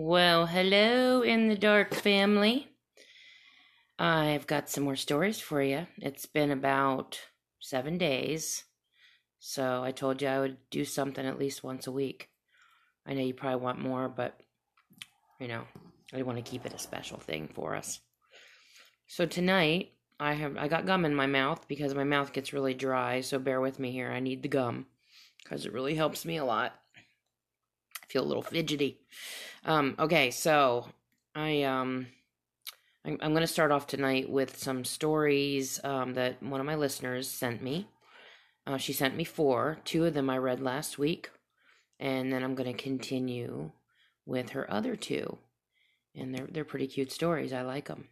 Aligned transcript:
Well, 0.00 0.46
hello 0.46 1.22
in 1.22 1.48
the 1.48 1.56
dark 1.56 1.92
family. 1.92 2.68
I've 3.98 4.46
got 4.46 4.70
some 4.70 4.84
more 4.84 4.94
stories 4.94 5.40
for 5.40 5.60
you. 5.60 5.88
It's 5.96 6.24
been 6.24 6.52
about 6.52 7.18
seven 7.58 7.98
days, 7.98 8.62
so 9.40 9.82
I 9.82 9.90
told 9.90 10.22
you 10.22 10.28
I 10.28 10.38
would 10.38 10.58
do 10.70 10.84
something 10.84 11.26
at 11.26 11.40
least 11.40 11.64
once 11.64 11.88
a 11.88 11.90
week. 11.90 12.28
I 13.04 13.14
know 13.14 13.22
you 13.22 13.34
probably 13.34 13.60
want 13.60 13.80
more, 13.80 14.08
but 14.08 14.38
you 15.40 15.48
know, 15.48 15.64
I 16.14 16.22
want 16.22 16.38
to 16.38 16.48
keep 16.48 16.64
it 16.64 16.74
a 16.74 16.78
special 16.78 17.18
thing 17.18 17.48
for 17.52 17.74
us. 17.74 17.98
So 19.08 19.26
tonight, 19.26 19.94
I 20.20 20.34
have 20.34 20.56
I 20.56 20.68
got 20.68 20.86
gum 20.86 21.06
in 21.06 21.14
my 21.16 21.26
mouth 21.26 21.66
because 21.66 21.92
my 21.92 22.04
mouth 22.04 22.32
gets 22.32 22.52
really 22.52 22.72
dry, 22.72 23.20
so 23.20 23.40
bear 23.40 23.60
with 23.60 23.80
me 23.80 23.90
here. 23.90 24.12
I 24.12 24.20
need 24.20 24.44
the 24.44 24.48
gum 24.48 24.86
because 25.42 25.66
it 25.66 25.72
really 25.72 25.96
helps 25.96 26.24
me 26.24 26.36
a 26.36 26.44
lot. 26.44 26.72
I 26.96 28.06
feel 28.06 28.22
a 28.22 28.28
little 28.28 28.44
fidgety. 28.44 29.00
Um, 29.64 29.94
okay, 29.98 30.30
so 30.30 30.86
I 31.34 31.62
um 31.62 32.06
I'm, 33.04 33.18
I'm 33.20 33.30
going 33.32 33.42
to 33.42 33.46
start 33.46 33.72
off 33.72 33.86
tonight 33.86 34.28
with 34.28 34.58
some 34.58 34.84
stories 34.84 35.80
um, 35.84 36.14
that 36.14 36.42
one 36.42 36.60
of 36.60 36.66
my 36.66 36.74
listeners 36.74 37.28
sent 37.28 37.62
me. 37.62 37.88
Uh, 38.66 38.76
she 38.76 38.92
sent 38.92 39.16
me 39.16 39.24
four. 39.24 39.78
Two 39.84 40.04
of 40.04 40.14
them 40.14 40.28
I 40.28 40.36
read 40.36 40.60
last 40.60 40.98
week, 40.98 41.30
and 41.98 42.30
then 42.32 42.42
I'm 42.42 42.54
going 42.54 42.70
to 42.70 42.82
continue 42.82 43.70
with 44.26 44.50
her 44.50 44.70
other 44.70 44.94
two, 44.94 45.38
and 46.14 46.34
they're 46.34 46.46
they're 46.50 46.64
pretty 46.64 46.86
cute 46.86 47.10
stories. 47.10 47.52
I 47.52 47.62
like 47.62 47.88
them. 47.88 48.08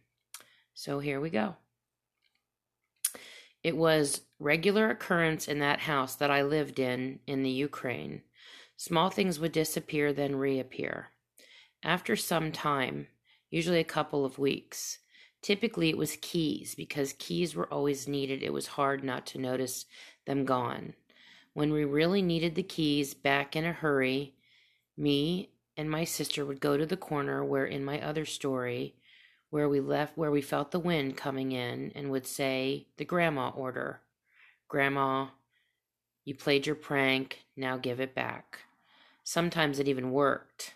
So 0.73 0.99
here 0.99 1.21
we 1.21 1.29
go. 1.29 1.55
It 3.63 3.77
was 3.77 4.21
regular 4.39 4.89
occurrence 4.89 5.47
in 5.47 5.59
that 5.59 5.81
house 5.81 6.15
that 6.15 6.31
I 6.31 6.41
lived 6.41 6.79
in 6.79 7.19
in 7.27 7.43
the 7.43 7.49
Ukraine. 7.49 8.23
Small 8.77 9.09
things 9.09 9.39
would 9.39 9.51
disappear, 9.51 10.13
then 10.13 10.35
reappear. 10.35 11.09
After 11.83 12.15
some 12.15 12.51
time, 12.51 13.07
usually 13.49 13.79
a 13.79 13.85
couple 13.85 14.25
of 14.25 14.39
weeks, 14.39 14.99
typically 15.41 15.89
it 15.89 15.97
was 15.97 16.17
keys 16.21 16.75
because 16.75 17.13
keys 17.13 17.55
were 17.55 17.71
always 17.71 18.07
needed. 18.07 18.41
It 18.41 18.53
was 18.53 18.67
hard 18.67 19.03
not 19.03 19.25
to 19.27 19.37
notice 19.37 19.85
them 20.25 20.43
gone. 20.45 20.93
When 21.53 21.71
we 21.71 21.85
really 21.85 22.21
needed 22.21 22.55
the 22.55 22.63
keys 22.63 23.13
back 23.13 23.55
in 23.55 23.65
a 23.65 23.73
hurry, 23.73 24.33
me 24.97 25.49
and 25.75 25.89
my 25.89 26.03
sister 26.03 26.45
would 26.45 26.59
go 26.59 26.77
to 26.77 26.85
the 26.85 26.97
corner 26.97 27.45
where 27.45 27.65
in 27.65 27.85
my 27.85 28.01
other 28.01 28.25
story 28.25 28.95
where 29.49 29.69
we 29.69 29.79
left 29.79 30.17
where 30.17 30.31
we 30.31 30.41
felt 30.41 30.71
the 30.71 30.79
wind 30.79 31.15
coming 31.15 31.51
in 31.51 31.91
and 31.95 32.11
would 32.11 32.27
say 32.27 32.87
the 32.97 33.05
grandma 33.05 33.49
order. 33.49 34.01
Grandma, 34.67 35.27
you 36.25 36.35
played 36.35 36.65
your 36.65 36.75
prank, 36.75 37.45
now 37.55 37.77
give 37.77 37.99
it 38.01 38.13
back. 38.13 38.59
Sometimes 39.23 39.79
it 39.79 39.87
even 39.87 40.11
worked. 40.11 40.73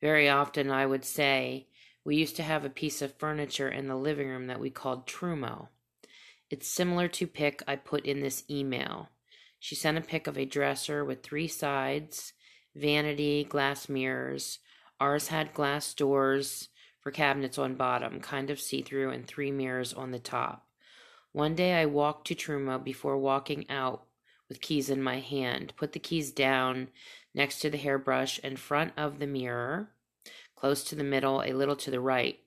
Very 0.00 0.28
often 0.28 0.70
I 0.70 0.86
would 0.86 1.04
say, 1.04 1.68
we 2.04 2.16
used 2.16 2.36
to 2.36 2.42
have 2.42 2.64
a 2.64 2.70
piece 2.70 3.02
of 3.02 3.14
furniture 3.14 3.68
in 3.68 3.88
the 3.88 3.96
living 3.96 4.28
room 4.28 4.46
that 4.46 4.60
we 4.60 4.70
called 4.70 5.06
Trumo. 5.06 5.68
It's 6.50 6.68
similar 6.68 7.08
to 7.08 7.26
pic 7.26 7.62
I 7.66 7.76
put 7.76 8.06
in 8.06 8.20
this 8.20 8.44
email. 8.48 9.08
She 9.58 9.74
sent 9.74 9.98
a 9.98 10.02
pic 10.02 10.26
of 10.26 10.38
a 10.38 10.44
dresser 10.44 11.04
with 11.04 11.22
three 11.22 11.48
sides, 11.48 12.32
vanity, 12.74 13.42
glass 13.42 13.88
mirrors. 13.88 14.60
Ours 15.00 15.28
had 15.28 15.54
glass 15.54 15.92
doors 15.94 16.68
for 17.00 17.10
cabinets 17.10 17.58
on 17.58 17.74
bottom, 17.74 18.20
kind 18.20 18.50
of 18.50 18.60
see 18.60 18.82
through, 18.82 19.10
and 19.10 19.26
three 19.26 19.50
mirrors 19.50 19.92
on 19.92 20.12
the 20.12 20.18
top. 20.18 20.66
One 21.32 21.54
day 21.54 21.74
I 21.74 21.86
walked 21.86 22.28
to 22.28 22.34
Trumo 22.34 22.82
before 22.82 23.18
walking 23.18 23.68
out 23.68 24.04
with 24.48 24.60
keys 24.60 24.88
in 24.88 25.02
my 25.02 25.18
hand, 25.18 25.72
put 25.76 25.92
the 25.92 25.98
keys 25.98 26.30
down 26.30 26.88
next 27.36 27.60
to 27.60 27.70
the 27.70 27.76
hairbrush 27.76 28.40
in 28.40 28.56
front 28.56 28.92
of 28.96 29.20
the 29.20 29.26
mirror, 29.26 29.90
close 30.56 30.82
to 30.84 30.96
the 30.96 31.04
middle, 31.04 31.42
a 31.42 31.52
little 31.52 31.76
to 31.76 31.90
the 31.90 32.00
right. 32.00 32.38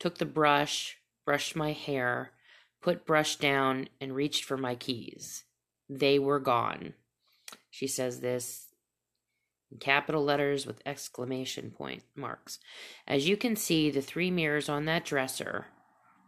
Took 0.00 0.18
the 0.18 0.26
brush, 0.26 0.96
brushed 1.24 1.54
my 1.54 1.72
hair, 1.72 2.32
put 2.80 3.06
brush 3.06 3.36
down, 3.36 3.88
and 4.00 4.16
reached 4.16 4.42
for 4.42 4.56
my 4.56 4.74
keys. 4.74 5.44
They 5.88 6.18
were 6.18 6.40
gone. 6.40 6.94
She 7.70 7.86
says 7.86 8.20
this 8.20 8.68
in 9.70 9.78
capital 9.78 10.24
letters 10.24 10.66
with 10.66 10.82
exclamation 10.84 11.70
point 11.70 12.02
marks. 12.16 12.58
As 13.06 13.28
you 13.28 13.36
can 13.36 13.54
see, 13.54 13.90
the 13.90 14.02
three 14.02 14.30
mirrors 14.30 14.68
on 14.68 14.86
that 14.86 15.04
dresser 15.04 15.66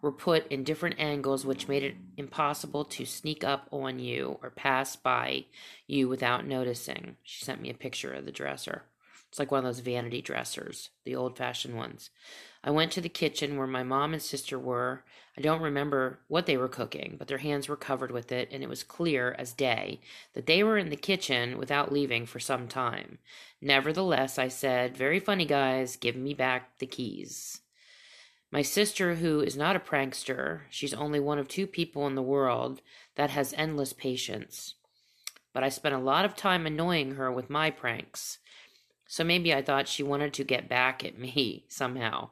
were 0.04 0.12
put 0.12 0.46
in 0.48 0.62
different 0.64 1.00
angles, 1.00 1.46
which 1.46 1.66
made 1.66 1.82
it 1.82 1.96
impossible 2.18 2.84
to 2.84 3.06
sneak 3.06 3.42
up 3.42 3.66
on 3.72 3.98
you 3.98 4.38
or 4.42 4.50
pass 4.50 4.96
by 4.96 5.46
you 5.86 6.10
without 6.10 6.46
noticing. 6.46 7.16
She 7.22 7.42
sent 7.42 7.62
me 7.62 7.70
a 7.70 7.74
picture 7.74 8.12
of 8.12 8.26
the 8.26 8.30
dresser. 8.30 8.82
It's 9.30 9.38
like 9.38 9.50
one 9.50 9.60
of 9.60 9.64
those 9.64 9.80
vanity 9.80 10.20
dressers, 10.20 10.90
the 11.06 11.16
old 11.16 11.38
fashioned 11.38 11.74
ones. 11.74 12.10
I 12.62 12.70
went 12.70 12.92
to 12.92 13.00
the 13.00 13.08
kitchen 13.08 13.56
where 13.56 13.66
my 13.66 13.82
mom 13.82 14.12
and 14.12 14.20
sister 14.20 14.58
were. 14.58 15.04
I 15.38 15.40
don't 15.40 15.62
remember 15.62 16.20
what 16.28 16.44
they 16.44 16.58
were 16.58 16.68
cooking, 16.68 17.16
but 17.18 17.26
their 17.26 17.38
hands 17.38 17.66
were 17.66 17.74
covered 17.74 18.10
with 18.10 18.30
it, 18.30 18.50
and 18.52 18.62
it 18.62 18.68
was 18.68 18.84
clear 18.84 19.34
as 19.38 19.54
day 19.54 20.02
that 20.34 20.44
they 20.44 20.62
were 20.62 20.76
in 20.76 20.90
the 20.90 20.96
kitchen 20.96 21.56
without 21.56 21.90
leaving 21.90 22.26
for 22.26 22.40
some 22.40 22.68
time. 22.68 23.20
Nevertheless, 23.62 24.38
I 24.38 24.48
said, 24.48 24.98
Very 24.98 25.18
funny, 25.18 25.46
guys, 25.46 25.96
give 25.96 26.14
me 26.14 26.34
back 26.34 26.78
the 26.78 26.86
keys. 26.86 27.62
My 28.54 28.62
sister, 28.62 29.16
who 29.16 29.40
is 29.40 29.56
not 29.56 29.74
a 29.74 29.80
prankster, 29.80 30.60
she's 30.70 30.94
only 30.94 31.18
one 31.18 31.40
of 31.40 31.48
two 31.48 31.66
people 31.66 32.06
in 32.06 32.14
the 32.14 32.22
world 32.22 32.82
that 33.16 33.30
has 33.30 33.52
endless 33.54 33.92
patience. 33.92 34.76
But 35.52 35.64
I 35.64 35.68
spent 35.68 35.96
a 35.96 35.98
lot 35.98 36.24
of 36.24 36.36
time 36.36 36.64
annoying 36.64 37.16
her 37.16 37.32
with 37.32 37.50
my 37.50 37.72
pranks. 37.72 38.38
So 39.08 39.24
maybe 39.24 39.52
I 39.52 39.60
thought 39.60 39.88
she 39.88 40.04
wanted 40.04 40.32
to 40.34 40.44
get 40.44 40.68
back 40.68 41.04
at 41.04 41.18
me 41.18 41.64
somehow. 41.68 42.30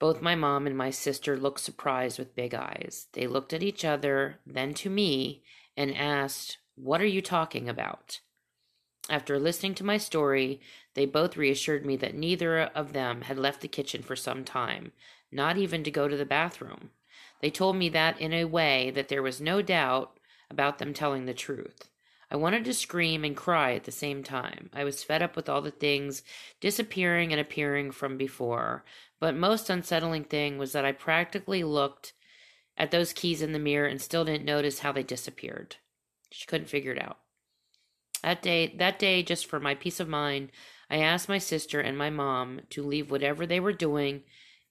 Both 0.00 0.20
my 0.20 0.34
mom 0.34 0.66
and 0.66 0.76
my 0.76 0.90
sister 0.90 1.36
looked 1.36 1.60
surprised 1.60 2.18
with 2.18 2.34
big 2.34 2.52
eyes. 2.52 3.06
They 3.12 3.28
looked 3.28 3.52
at 3.52 3.62
each 3.62 3.84
other, 3.84 4.40
then 4.44 4.74
to 4.74 4.90
me, 4.90 5.44
and 5.76 5.96
asked, 5.96 6.58
What 6.74 7.00
are 7.00 7.06
you 7.06 7.22
talking 7.22 7.68
about? 7.68 8.18
After 9.08 9.38
listening 9.38 9.76
to 9.76 9.84
my 9.84 9.98
story, 9.98 10.60
they 10.94 11.06
both 11.06 11.36
reassured 11.36 11.86
me 11.86 11.94
that 11.98 12.16
neither 12.16 12.62
of 12.62 12.92
them 12.92 13.20
had 13.22 13.38
left 13.38 13.60
the 13.60 13.68
kitchen 13.68 14.02
for 14.02 14.16
some 14.16 14.42
time, 14.42 14.90
not 15.36 15.56
even 15.56 15.84
to 15.84 15.90
go 15.90 16.08
to 16.08 16.16
the 16.16 16.24
bathroom. 16.24 16.90
They 17.40 17.50
told 17.50 17.76
me 17.76 17.88
that 17.90 18.20
in 18.20 18.32
a 18.32 18.44
way 18.46 18.90
that 18.90 19.08
there 19.08 19.22
was 19.22 19.40
no 19.40 19.62
doubt 19.62 20.18
about 20.50 20.78
them 20.78 20.92
telling 20.92 21.26
the 21.26 21.34
truth. 21.34 21.88
I 22.30 22.36
wanted 22.36 22.64
to 22.64 22.74
scream 22.74 23.24
and 23.24 23.36
cry 23.36 23.74
at 23.74 23.84
the 23.84 23.92
same 23.92 24.24
time. 24.24 24.70
I 24.72 24.82
was 24.82 25.04
fed 25.04 25.22
up 25.22 25.36
with 25.36 25.48
all 25.48 25.62
the 25.62 25.70
things 25.70 26.22
disappearing 26.60 27.30
and 27.30 27.40
appearing 27.40 27.92
from 27.92 28.16
before. 28.16 28.84
But 29.20 29.36
most 29.36 29.70
unsettling 29.70 30.24
thing 30.24 30.58
was 30.58 30.72
that 30.72 30.84
I 30.84 30.92
practically 30.92 31.62
looked 31.62 32.14
at 32.76 32.90
those 32.90 33.12
keys 33.12 33.42
in 33.42 33.52
the 33.52 33.58
mirror 33.58 33.86
and 33.86 34.00
still 34.00 34.24
didn't 34.24 34.44
notice 34.44 34.80
how 34.80 34.92
they 34.92 35.04
disappeared. 35.04 35.76
She 36.30 36.46
couldn't 36.46 36.68
figure 36.68 36.92
it 36.92 37.00
out. 37.00 37.18
That 38.22 38.42
day, 38.42 38.74
that 38.78 38.98
day, 38.98 39.22
just 39.22 39.46
for 39.46 39.60
my 39.60 39.74
peace 39.74 40.00
of 40.00 40.08
mind, 40.08 40.50
I 40.90 40.98
asked 40.98 41.28
my 41.28 41.38
sister 41.38 41.80
and 41.80 41.96
my 41.96 42.10
mom 42.10 42.62
to 42.70 42.82
leave 42.82 43.10
whatever 43.10 43.46
they 43.46 43.60
were 43.60 43.72
doing 43.72 44.24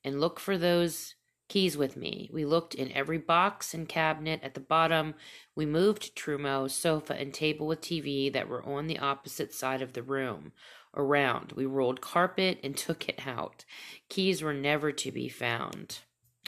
and 0.06 0.22
look 0.22 0.40
for 0.40 0.58
those 0.58 1.16
keys 1.50 1.76
with 1.76 1.98
me. 1.98 2.30
We 2.32 2.46
looked 2.46 2.76
in 2.76 2.92
every 2.92 3.18
box 3.18 3.74
and 3.74 3.90
cabinet 3.90 4.40
at 4.44 4.54
the 4.54 4.60
bottom. 4.60 5.16
We 5.56 5.66
moved 5.66 6.16
Trumo's 6.16 6.74
sofa 6.74 7.14
and 7.14 7.34
table 7.34 7.68
with 7.68 7.82
TV 7.82 8.32
that 8.32 8.48
were 8.48 8.64
on 8.64 8.88
the 8.88 9.00
opposite 9.00 9.54
side 9.54 9.82
of 9.82 9.94
the 9.94 10.04
room 10.04 10.54
around. 10.96 11.54
We 11.54 11.66
rolled 11.66 12.02
carpet 12.02 12.60
and 12.64 12.78
took 12.78 13.10
it 13.10 13.28
out. 13.28 13.66
Keys 14.10 14.42
were 14.42 14.54
never 14.54 14.92
to 14.92 15.12
be 15.12 15.28
found. 15.28 16.00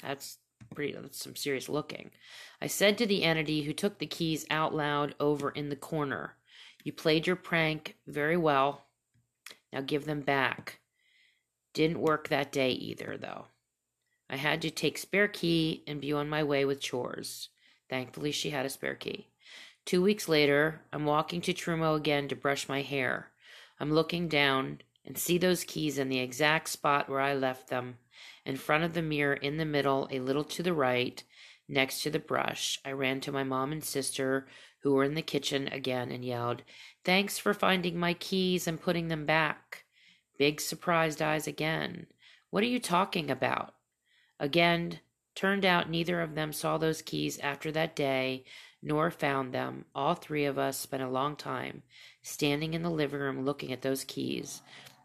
That's 0.01 0.38
pretty 0.74 0.94
that's 0.94 1.24
some 1.24 1.35
serious 1.35 1.69
looking. 1.69 2.12
I 2.62 2.68
said 2.68 2.97
to 2.97 3.06
the 3.06 3.24
entity 3.24 3.63
who 3.63 3.74
took 3.74 4.00
the 4.00 4.07
keys 4.07 4.45
out 4.50 4.74
loud 4.74 5.16
over 5.19 5.50
in 5.50 5.69
the 5.69 5.75
corner, 5.75 6.35
You 6.84 6.94
played 6.94 7.28
your 7.28 7.35
prank 7.35 7.97
very 8.07 8.38
well. 8.38 8.85
Now 9.74 9.81
give 9.81 10.06
them 10.06 10.21
back. 10.21 10.80
Didn't 11.77 12.01
work 12.01 12.29
that 12.29 12.51
day 12.51 12.71
either, 12.71 13.19
though. 13.21 13.45
I 14.31 14.38
had 14.38 14.63
to 14.63 14.71
take 14.71 14.97
spare 14.97 15.27
key 15.27 15.83
and 15.85 16.01
be 16.01 16.12
on 16.12 16.27
my 16.27 16.44
way 16.44 16.65
with 16.65 16.79
chores. 16.79 17.50
Thankfully, 17.88 18.31
she 18.31 18.50
had 18.50 18.65
a 18.65 18.69
spare 18.69 18.95
key. 18.95 19.27
Two 19.85 20.01
weeks 20.01 20.27
later, 20.27 20.81
I'm 20.91 21.06
walking 21.06 21.39
to 21.41 21.53
Trumo 21.53 21.95
again 21.95 22.29
to 22.29 22.35
brush 22.35 22.68
my 22.68 22.81
hair. 22.81 23.29
I'm 23.79 23.94
looking 23.94 24.27
down 24.27 24.81
and 25.06 25.19
see 25.19 25.38
those 25.38 25.63
keys 25.63 26.00
in 26.00 26.09
the 26.09 26.18
exact 26.18 26.69
spot 26.69 27.09
where 27.09 27.19
I 27.19 27.35
left 27.35 27.68
them, 27.68 28.00
in 28.44 28.56
front 28.56 28.83
of 28.83 28.95
the 28.95 29.03
mirror 29.03 29.35
in 29.35 29.57
the 29.57 29.63
middle, 29.63 30.07
a 30.09 30.19
little 30.19 30.45
to 30.45 30.63
the 30.63 30.74
right, 30.74 31.24
next 31.69 32.01
to 32.01 32.09
the 32.09 32.18
brush. 32.18 32.79
I 32.83 32.94
ran 32.94 33.21
to 33.21 33.31
my 33.31 33.44
mom 33.44 33.71
and 33.71 33.83
sister, 33.83 34.47
who 34.81 34.95
were 34.95 35.03
in 35.03 35.13
the 35.13 35.21
kitchen 35.21 35.68
again, 35.68 36.09
and 36.09 36.25
yelled, 36.25 36.63
Thanks 37.06 37.38
for 37.38 37.53
finding 37.53 38.00
my 38.00 38.15
keys 38.15 38.65
and 38.65 38.81
putting 38.81 39.09
them 39.09 39.27
back. 39.27 39.83
Big 40.38 40.62
surprised 40.62 41.22
eyes 41.22 41.48
again. 41.48 42.07
What 42.50 42.63
are 42.63 42.68
you 42.68 42.80
talking 42.80 43.30
about? 43.30 43.74
Again, 44.39 45.00
turned 45.36 45.66
out 45.66 45.89
neither 45.89 46.22
of 46.22 46.36
them 46.36 46.54
saw 46.54 46.78
those 46.78 47.01
keys 47.01 47.39
after 47.39 47.72
that 47.72 47.95
day, 47.95 48.45
nor 48.81 49.12
found 49.12 49.54
them. 49.54 49.86
All 49.95 50.13
three 50.16 50.45
of 50.45 50.57
us 50.57 50.78
spent 50.78 51.04
a 51.04 51.10
long 51.10 51.36
time 51.36 51.84
standing 52.22 52.74
in 52.74 52.84
the 52.84 52.89
living 52.89 53.19
room 53.19 53.44
looking 53.44 53.72
at 53.72 53.81
those 53.81 54.04
keys. 54.04 54.62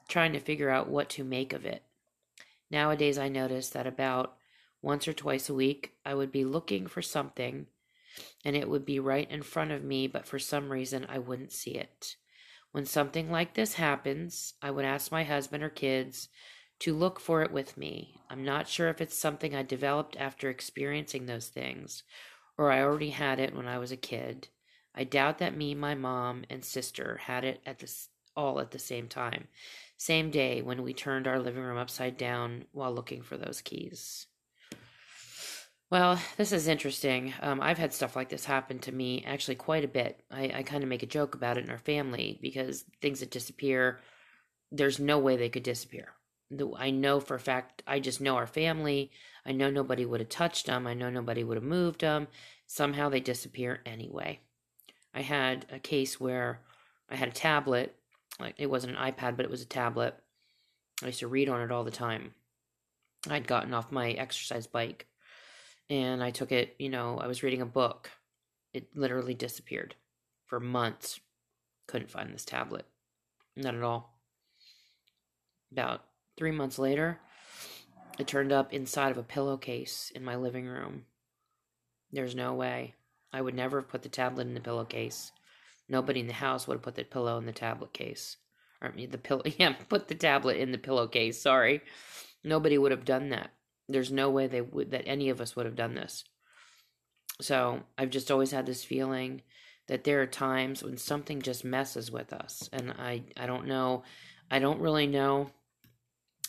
trying 0.08 0.32
to 0.34 0.40
figure 0.40 0.69
out 0.69 0.88
what 0.88 1.08
to 1.08 1.25
make 1.25 1.52
of 1.52 1.64
it. 1.64 1.82
Nowadays, 2.70 3.19
I 3.19 3.29
notice 3.29 3.70
that 3.70 3.87
about 3.87 4.37
once 4.82 5.06
or 5.08 5.12
twice 5.12 5.49
a 5.49 5.55
week, 5.55 5.93
I 6.05 6.14
would 6.14 6.32
be 6.32 6.44
looking 6.44 6.87
for 6.87 7.00
something 7.00 7.67
and 8.44 8.55
it 8.56 8.69
would 8.69 8.84
be 8.84 8.99
right 8.99 9.31
in 9.31 9.43
front 9.43 9.70
of 9.70 9.82
me, 9.82 10.06
but 10.06 10.26
for 10.26 10.38
some 10.38 10.70
reason, 10.70 11.06
I 11.08 11.19
wouldn't 11.19 11.52
see 11.52 11.70
it. 11.70 12.17
When 12.72 12.86
something 12.86 13.30
like 13.30 13.54
this 13.54 13.74
happens, 13.74 14.54
I 14.60 14.70
would 14.70 14.84
ask 14.84 15.12
my 15.12 15.24
husband 15.24 15.62
or 15.62 15.69
kids 15.69 16.28
to 16.80 16.94
look 16.94 17.20
for 17.20 17.42
it 17.42 17.52
with 17.52 17.76
me. 17.76 18.16
I'm 18.28 18.44
not 18.44 18.66
sure 18.66 18.88
if 18.88 19.00
it's 19.00 19.16
something 19.16 19.54
I 19.54 19.62
developed 19.62 20.16
after 20.16 20.50
experiencing 20.50 21.26
those 21.26 21.48
things, 21.48 22.02
or 22.58 22.72
I 22.72 22.80
already 22.80 23.10
had 23.10 23.38
it 23.38 23.54
when 23.54 23.69
I 23.69 23.78
was 23.78 23.92
a 23.92 23.96
kid. 23.96 24.48
I 24.94 25.04
doubt 25.04 25.38
that 25.38 25.56
me, 25.56 25.74
my 25.74 25.94
mom, 25.94 26.44
and 26.50 26.64
sister 26.64 27.19
had 27.19 27.44
it 27.44 27.60
at 27.66 27.84
all 28.34 28.58
at 28.58 28.70
the 28.70 28.78
same 28.78 29.06
time, 29.06 29.48
same 29.96 30.30
day 30.30 30.62
when 30.62 30.82
we 30.82 30.94
turned 30.94 31.26
our 31.26 31.38
living 31.38 31.62
room 31.62 31.78
upside 31.78 32.16
down 32.16 32.64
while 32.72 32.92
looking 32.92 33.22
for 33.22 33.36
those 33.36 33.60
keys. 33.60 34.26
Well, 35.92 36.18
this 36.38 36.52
is 36.52 36.68
interesting. 36.68 37.34
Um, 37.42 37.60
I've 37.60 37.76
had 37.76 37.92
stuff 37.92 38.16
like 38.16 38.30
this 38.30 38.46
happen 38.46 38.78
to 38.78 38.90
me 38.90 39.22
actually 39.26 39.56
quite 39.56 39.84
a 39.84 39.88
bit. 39.88 40.24
I, 40.30 40.44
I 40.44 40.62
kind 40.62 40.82
of 40.82 40.88
make 40.88 41.02
a 41.02 41.06
joke 41.06 41.34
about 41.34 41.58
it 41.58 41.64
in 41.64 41.70
our 41.70 41.76
family 41.76 42.38
because 42.40 42.86
things 43.02 43.20
that 43.20 43.30
disappear, 43.30 44.00
there's 44.70 44.98
no 44.98 45.18
way 45.18 45.36
they 45.36 45.50
could 45.50 45.64
disappear. 45.64 46.14
I 46.78 46.88
know 46.92 47.20
for 47.20 47.34
a 47.34 47.38
fact, 47.38 47.82
I 47.86 48.00
just 48.00 48.22
know 48.22 48.36
our 48.36 48.46
family. 48.46 49.10
I 49.44 49.52
know 49.52 49.68
nobody 49.68 50.06
would 50.06 50.20
have 50.20 50.30
touched 50.30 50.64
them. 50.64 50.86
I 50.86 50.94
know 50.94 51.10
nobody 51.10 51.44
would 51.44 51.58
have 51.58 51.62
moved 51.62 52.00
them. 52.00 52.26
Somehow 52.66 53.10
they 53.10 53.20
disappear 53.20 53.82
anyway. 53.84 54.40
I 55.12 55.20
had 55.20 55.66
a 55.70 55.78
case 55.78 56.18
where 56.18 56.62
I 57.10 57.16
had 57.16 57.28
a 57.28 57.32
tablet. 57.32 57.94
It 58.56 58.70
wasn't 58.70 58.96
an 58.96 59.12
iPad, 59.12 59.36
but 59.36 59.44
it 59.44 59.50
was 59.50 59.60
a 59.60 59.66
tablet. 59.66 60.14
I 61.02 61.08
used 61.08 61.20
to 61.20 61.28
read 61.28 61.50
on 61.50 61.60
it 61.60 61.70
all 61.70 61.84
the 61.84 61.90
time. 61.90 62.32
I'd 63.28 63.46
gotten 63.46 63.74
off 63.74 63.92
my 63.92 64.12
exercise 64.12 64.66
bike 64.66 65.06
and 65.90 66.23
I 66.23 66.31
took 66.31 66.52
it, 66.52 66.75
you 66.79 66.88
know, 66.88 67.19
I 67.19 67.26
was 67.26 67.43
reading 67.43 67.62
a 67.62 67.67
book. 67.67 68.11
It 68.73 68.96
literally 68.96 69.34
disappeared 69.34 69.94
for 70.46 70.61
months. 70.61 71.20
Couldn't 71.87 72.11
find 72.11 72.32
this 72.32 72.44
tablet. 72.44 72.87
Not 73.56 73.75
at 73.75 73.82
all. 73.82 74.19
About 75.70 76.02
Three 76.37 76.50
months 76.50 76.79
later, 76.79 77.20
it 78.19 78.26
turned 78.26 78.52
up 78.52 78.73
inside 78.73 79.11
of 79.11 79.19
a 79.19 79.23
pillowcase 79.23 80.11
in 80.14 80.25
my 80.25 80.34
living 80.34 80.67
room. 80.67 81.05
There's 82.11 82.34
no 82.34 82.55
way. 82.55 82.94
I 83.32 83.40
would 83.40 83.55
never 83.55 83.81
have 83.81 83.88
put 83.88 84.02
the 84.02 84.08
tablet 84.08 84.46
in 84.46 84.55
the 84.55 84.61
pillowcase. 84.61 85.32
Nobody 85.88 86.20
in 86.20 86.26
the 86.26 86.32
house 86.32 86.67
would 86.67 86.76
have 86.76 86.82
put 86.82 86.94
the 86.94 87.05
pillow 87.05 87.37
in 87.38 87.46
the 87.46 87.52
tablet 87.52 87.93
case. 87.93 88.38
Or 88.81 88.88
I 88.88 88.93
mean, 88.93 89.11
the 89.11 89.19
pillow. 89.19 89.43
Yeah, 89.58 89.75
put 89.88 90.08
the 90.08 90.14
tablet 90.14 90.56
in 90.56 90.73
the 90.73 90.79
pillowcase. 90.79 91.40
Sorry, 91.40 91.82
nobody 92.43 92.79
would 92.79 92.93
have 92.93 93.05
done 93.05 93.29
that. 93.29 93.50
There's 93.88 94.12
no 94.12 94.31
way 94.31 94.46
they 94.46 94.61
would 94.61 94.90
that 94.93 95.06
any 95.06 95.29
of 95.29 95.40
us 95.40 95.56
would 95.56 95.67
have 95.67 95.76
done 95.76 95.94
this. 95.94 96.25
So 97.40 97.81
I've 97.99 98.11
just 98.11 98.31
always 98.31 98.52
had 98.52 98.67
this 98.67 98.84
feeling 98.84 99.43
that 99.88 100.05
there 100.05 100.23
are 100.23 100.26
times 100.26 100.82
when 100.82 100.96
something 100.96 101.43
just 101.43 101.64
messes 101.64 102.11
with 102.11 102.32
us, 102.32 102.69
and 102.73 102.93
I 102.93 103.23
I 103.37 103.46
don't 103.46 103.67
know. 103.67 104.05
I 104.50 104.58
don't 104.58 104.81
really 104.81 105.06
know 105.06 105.50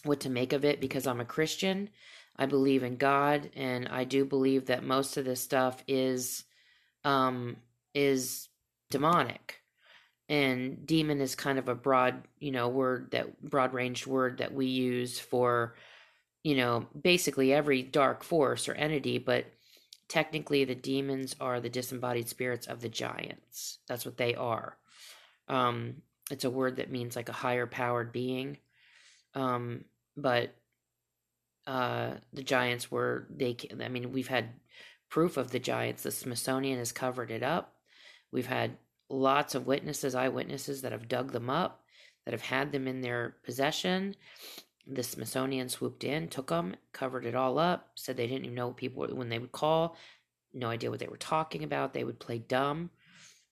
what 0.04 0.22
to 0.22 0.30
make 0.30 0.54
of 0.54 0.66
it 0.66 0.82
because 0.82 1.08
I'm 1.08 1.22
a 1.22 1.26
Christian. 1.26 1.90
I 2.36 2.46
believe 2.46 2.84
in 2.84 2.98
God, 2.98 3.50
and 3.56 3.88
I 3.88 4.04
do 4.04 4.26
believe 4.26 4.66
that 4.66 4.84
most 4.84 5.18
of 5.18 5.26
this 5.26 5.42
stuff 5.42 5.84
is 5.88 6.44
um, 7.04 7.58
is 7.94 8.50
demonic. 8.90 9.60
And 10.30 10.88
demon 10.88 11.20
is 11.20 11.36
kind 11.36 11.60
of 11.60 11.68
a 11.68 11.76
broad, 11.76 12.24
you 12.40 12.52
know, 12.52 12.70
word 12.70 13.12
that 13.12 13.42
broad 13.42 13.74
ranged 13.74 14.08
word 14.08 14.38
that 14.38 14.54
we 14.54 14.68
use 14.68 15.20
for, 15.20 15.76
you 16.44 16.56
know, 16.56 16.88
basically 17.00 17.54
every 17.54 17.82
dark 17.82 18.24
force 18.24 18.68
or 18.68 18.74
entity, 18.74 19.18
but 19.18 19.46
technically 20.08 20.66
the 20.66 20.76
demons 20.76 21.36
are 21.40 21.60
the 21.60 21.70
disembodied 21.70 22.28
spirits 22.28 22.68
of 22.68 22.82
the 22.82 22.90
giants. 22.90 23.80
That's 23.88 24.06
what 24.06 24.18
they 24.18 24.36
are. 24.36 24.78
Um, 25.48 26.02
it's 26.30 26.44
a 26.46 26.50
word 26.50 26.78
that 26.78 26.92
means 26.92 27.16
like 27.16 27.30
a 27.30 27.34
higher 27.34 27.66
powered 27.66 28.12
being. 28.12 28.58
Um, 29.36 29.86
but 30.16 30.54
uh, 31.66 32.12
the 32.34 32.44
giants 32.44 32.92
were 32.92 33.28
they. 33.30 33.56
I 33.82 33.88
mean, 33.88 34.12
we've 34.12 34.28
had 34.28 34.50
proof 35.10 35.38
of 35.38 35.52
the 35.52 35.60
giants. 35.60 36.04
The 36.04 36.12
Smithsonian 36.12 36.78
has 36.78 36.92
covered 36.92 37.32
it 37.32 37.44
up. 37.44 37.74
We've 38.32 38.48
had 38.48 38.78
lots 39.10 39.56
of 39.56 39.68
witnesses, 39.68 40.16
eyewitnesses 40.16 40.82
that 40.82 40.92
have 40.92 41.08
dug 41.08 41.32
them 41.32 41.50
up, 41.50 41.84
that 42.26 42.34
have 42.34 42.42
had 42.42 42.72
them 42.72 42.88
in 42.88 43.02
their 43.02 43.38
possession. 43.44 44.16
The 44.86 45.04
Smithsonian 45.04 45.70
swooped 45.70 46.04
in, 46.04 46.28
took 46.28 46.48
them, 46.48 46.76
covered 46.92 47.26
it 47.26 47.36
all 47.36 47.58
up, 47.58 47.92
said 47.96 48.18
they 48.18 48.28
didn't 48.28 48.46
even 48.46 48.56
know 48.56 48.68
what 48.68 48.78
people 48.78 49.08
when 49.08 49.30
they 49.30 49.40
would 49.40 49.54
call, 49.54 49.96
no 50.54 50.68
idea 50.68 50.92
what 50.92 51.00
they 51.00 51.08
were 51.08 51.18
talking 51.18 51.64
about. 51.64 51.94
They 51.94 52.04
would 52.04 52.20
play 52.20 52.38
dumb. 52.38 52.92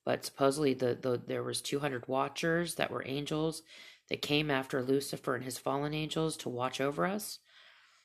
But 0.04 0.24
supposedly 0.24 0.74
the, 0.74 0.94
the 0.94 1.20
there 1.26 1.42
was 1.42 1.60
200 1.62 2.06
watchers 2.08 2.74
that 2.74 2.90
were 2.90 3.02
angels 3.06 3.62
that 4.08 4.22
came 4.22 4.50
after 4.50 4.82
Lucifer 4.82 5.34
and 5.34 5.44
his 5.44 5.58
fallen 5.58 5.94
angels 5.94 6.36
to 6.38 6.48
watch 6.48 6.80
over 6.80 7.06
us. 7.06 7.38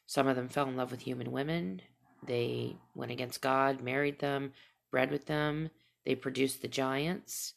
Some 0.05 0.27
of 0.27 0.35
them 0.35 0.47
fell 0.47 0.69
in 0.69 0.77
love 0.77 0.91
with 0.91 1.01
human 1.01 1.31
women. 1.31 1.81
They 2.25 2.77
went 2.95 3.11
against 3.11 3.41
God, 3.41 3.81
married 3.81 4.19
them, 4.19 4.53
bred 4.89 5.11
with 5.11 5.25
them. 5.25 5.69
They 6.05 6.15
produced 6.15 6.61
the 6.61 6.67
giants, 6.67 7.53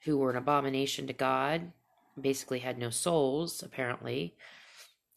who 0.00 0.18
were 0.18 0.30
an 0.30 0.36
abomination 0.36 1.06
to 1.06 1.12
God, 1.12 1.72
basically 2.20 2.58
had 2.58 2.78
no 2.78 2.90
souls, 2.90 3.62
apparently. 3.62 4.34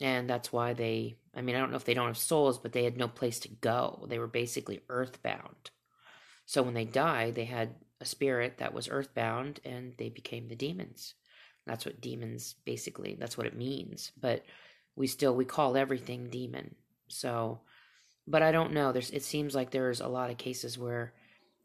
And 0.01 0.30
that's 0.30 0.51
why 0.51 0.74
they, 0.74 1.15
I 1.36 1.42
mean, 1.42 1.56
I 1.56 1.59
don't 1.59 1.71
know 1.71 1.77
if 1.77 1.86
they 1.86 1.94
don't 1.94 2.07
have 2.07 2.18
souls, 2.18 2.57
but 2.57 2.74
they 2.74 2.83
had 2.83 2.97
no 2.97 3.07
place 3.07 3.39
to 3.42 3.50
go. 3.50 4.06
They 4.09 4.19
were 4.19 4.27
basically 4.27 4.81
earthbound. 4.89 5.71
So 6.45 6.62
when 6.62 6.74
they 6.74 6.86
died, 6.86 7.36
they 7.36 7.45
had 7.45 7.75
a 8.01 8.06
spirit 8.06 8.57
that 8.57 8.74
was 8.74 8.89
earthbound 8.89 9.62
and 9.63 9.94
they 9.97 10.09
became 10.09 10.47
the 10.47 10.56
demons. 10.56 11.13
That's 11.65 11.86
what 11.86 12.01
demons 12.01 12.56
basically, 12.65 13.15
that's 13.19 13.38
what 13.38 13.47
it 13.47 13.57
means. 13.57 14.12
But 14.19 14.44
we 14.95 15.07
still 15.07 15.36
we 15.36 15.45
call 15.45 15.77
everything 15.77 16.30
demon. 16.30 16.75
So 17.07 17.62
but 18.27 18.42
I 18.42 18.51
don't 18.51 18.74
know. 18.74 18.92
There's 18.92 19.12
it 19.12 19.24
seems 19.24 19.56
like 19.56 19.71
there's 19.71 20.01
a 20.01 20.07
lot 20.07 20.31
of 20.31 20.38
cases 20.38 20.77
where 20.77 21.13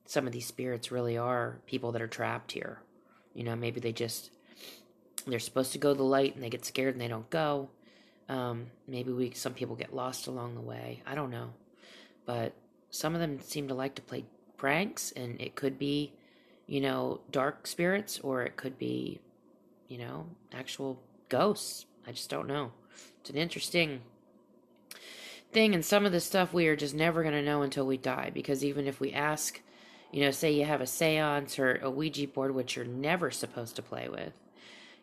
some 0.07 0.27
of 0.27 0.33
these 0.33 0.47
spirits 0.47 0.91
really 0.91 1.17
are 1.17 1.61
people 1.67 1.93
that 1.93 2.03
are 2.03 2.09
trapped 2.09 2.53
here. 2.53 2.83
You 3.35 3.45
know, 3.45 3.57
maybe 3.57 3.81
they 3.81 3.93
just 3.93 4.31
they're 5.27 5.39
supposed 5.39 5.73
to 5.73 5.79
go 5.79 5.93
to 5.93 5.99
the 5.99 6.05
light 6.05 6.35
and 6.35 6.43
they 6.43 6.51
get 6.51 6.65
scared 6.65 6.95
and 6.95 7.01
they 7.01 7.09
don't 7.09 7.31
go. 7.31 7.71
Um, 8.31 8.69
maybe 8.87 9.13
we 9.13 9.33
some 9.33 9.53
people 9.53 9.77
get 9.77 9.95
lost 9.95 10.27
along 10.27 10.55
the 10.55 10.61
way. 10.63 11.03
I 11.07 11.15
don't 11.15 11.31
know. 11.31 11.51
But 12.25 12.55
some 12.91 13.15
of 13.15 13.21
them 13.21 13.41
seem 13.41 13.69
to 13.69 13.75
like 13.75 13.97
to 13.97 14.03
play 14.03 14.25
pranks 14.57 15.13
and 15.13 15.39
it 15.41 15.55
could 15.55 15.79
be, 15.79 16.13
you 16.67 16.81
know, 16.81 17.21
dark 17.31 17.67
spirits 17.67 18.21
or 18.21 18.43
it 18.43 18.57
could 18.57 18.79
be 18.79 19.21
you 19.91 19.99
know, 19.99 20.25
actual 20.53 21.03
ghosts. 21.29 21.85
I 22.07 22.13
just 22.13 22.31
don't 22.31 22.47
know. 22.47 22.73
It's 23.21 23.29
an 23.29 23.37
interesting 23.37 24.01
thing, 25.53 25.75
and 25.75 25.85
some 25.85 26.07
of 26.07 26.13
the 26.13 26.21
stuff 26.21 26.55
we 26.55 26.69
are 26.69 26.77
just 26.77 26.95
never 26.95 27.23
going 27.23 27.35
to 27.35 27.43
know 27.43 27.63
until 27.63 27.85
we 27.85 27.99
die. 27.99 28.31
Because 28.33 28.65
even 28.65 28.87
if 28.87 29.01
we 29.01 29.13
ask, 29.13 29.61
you 30.13 30.25
know, 30.25 30.31
say 30.31 30.53
you 30.53 30.65
have 30.65 30.81
a 30.81 30.87
seance 30.87 31.59
or 31.59 31.81
a 31.83 31.91
Ouija 31.91 32.29
board, 32.29 32.55
which 32.55 32.77
you're 32.77 32.85
never 32.85 33.31
supposed 33.31 33.77
to 33.77 33.83
play 33.83 34.09
with, 34.09 34.33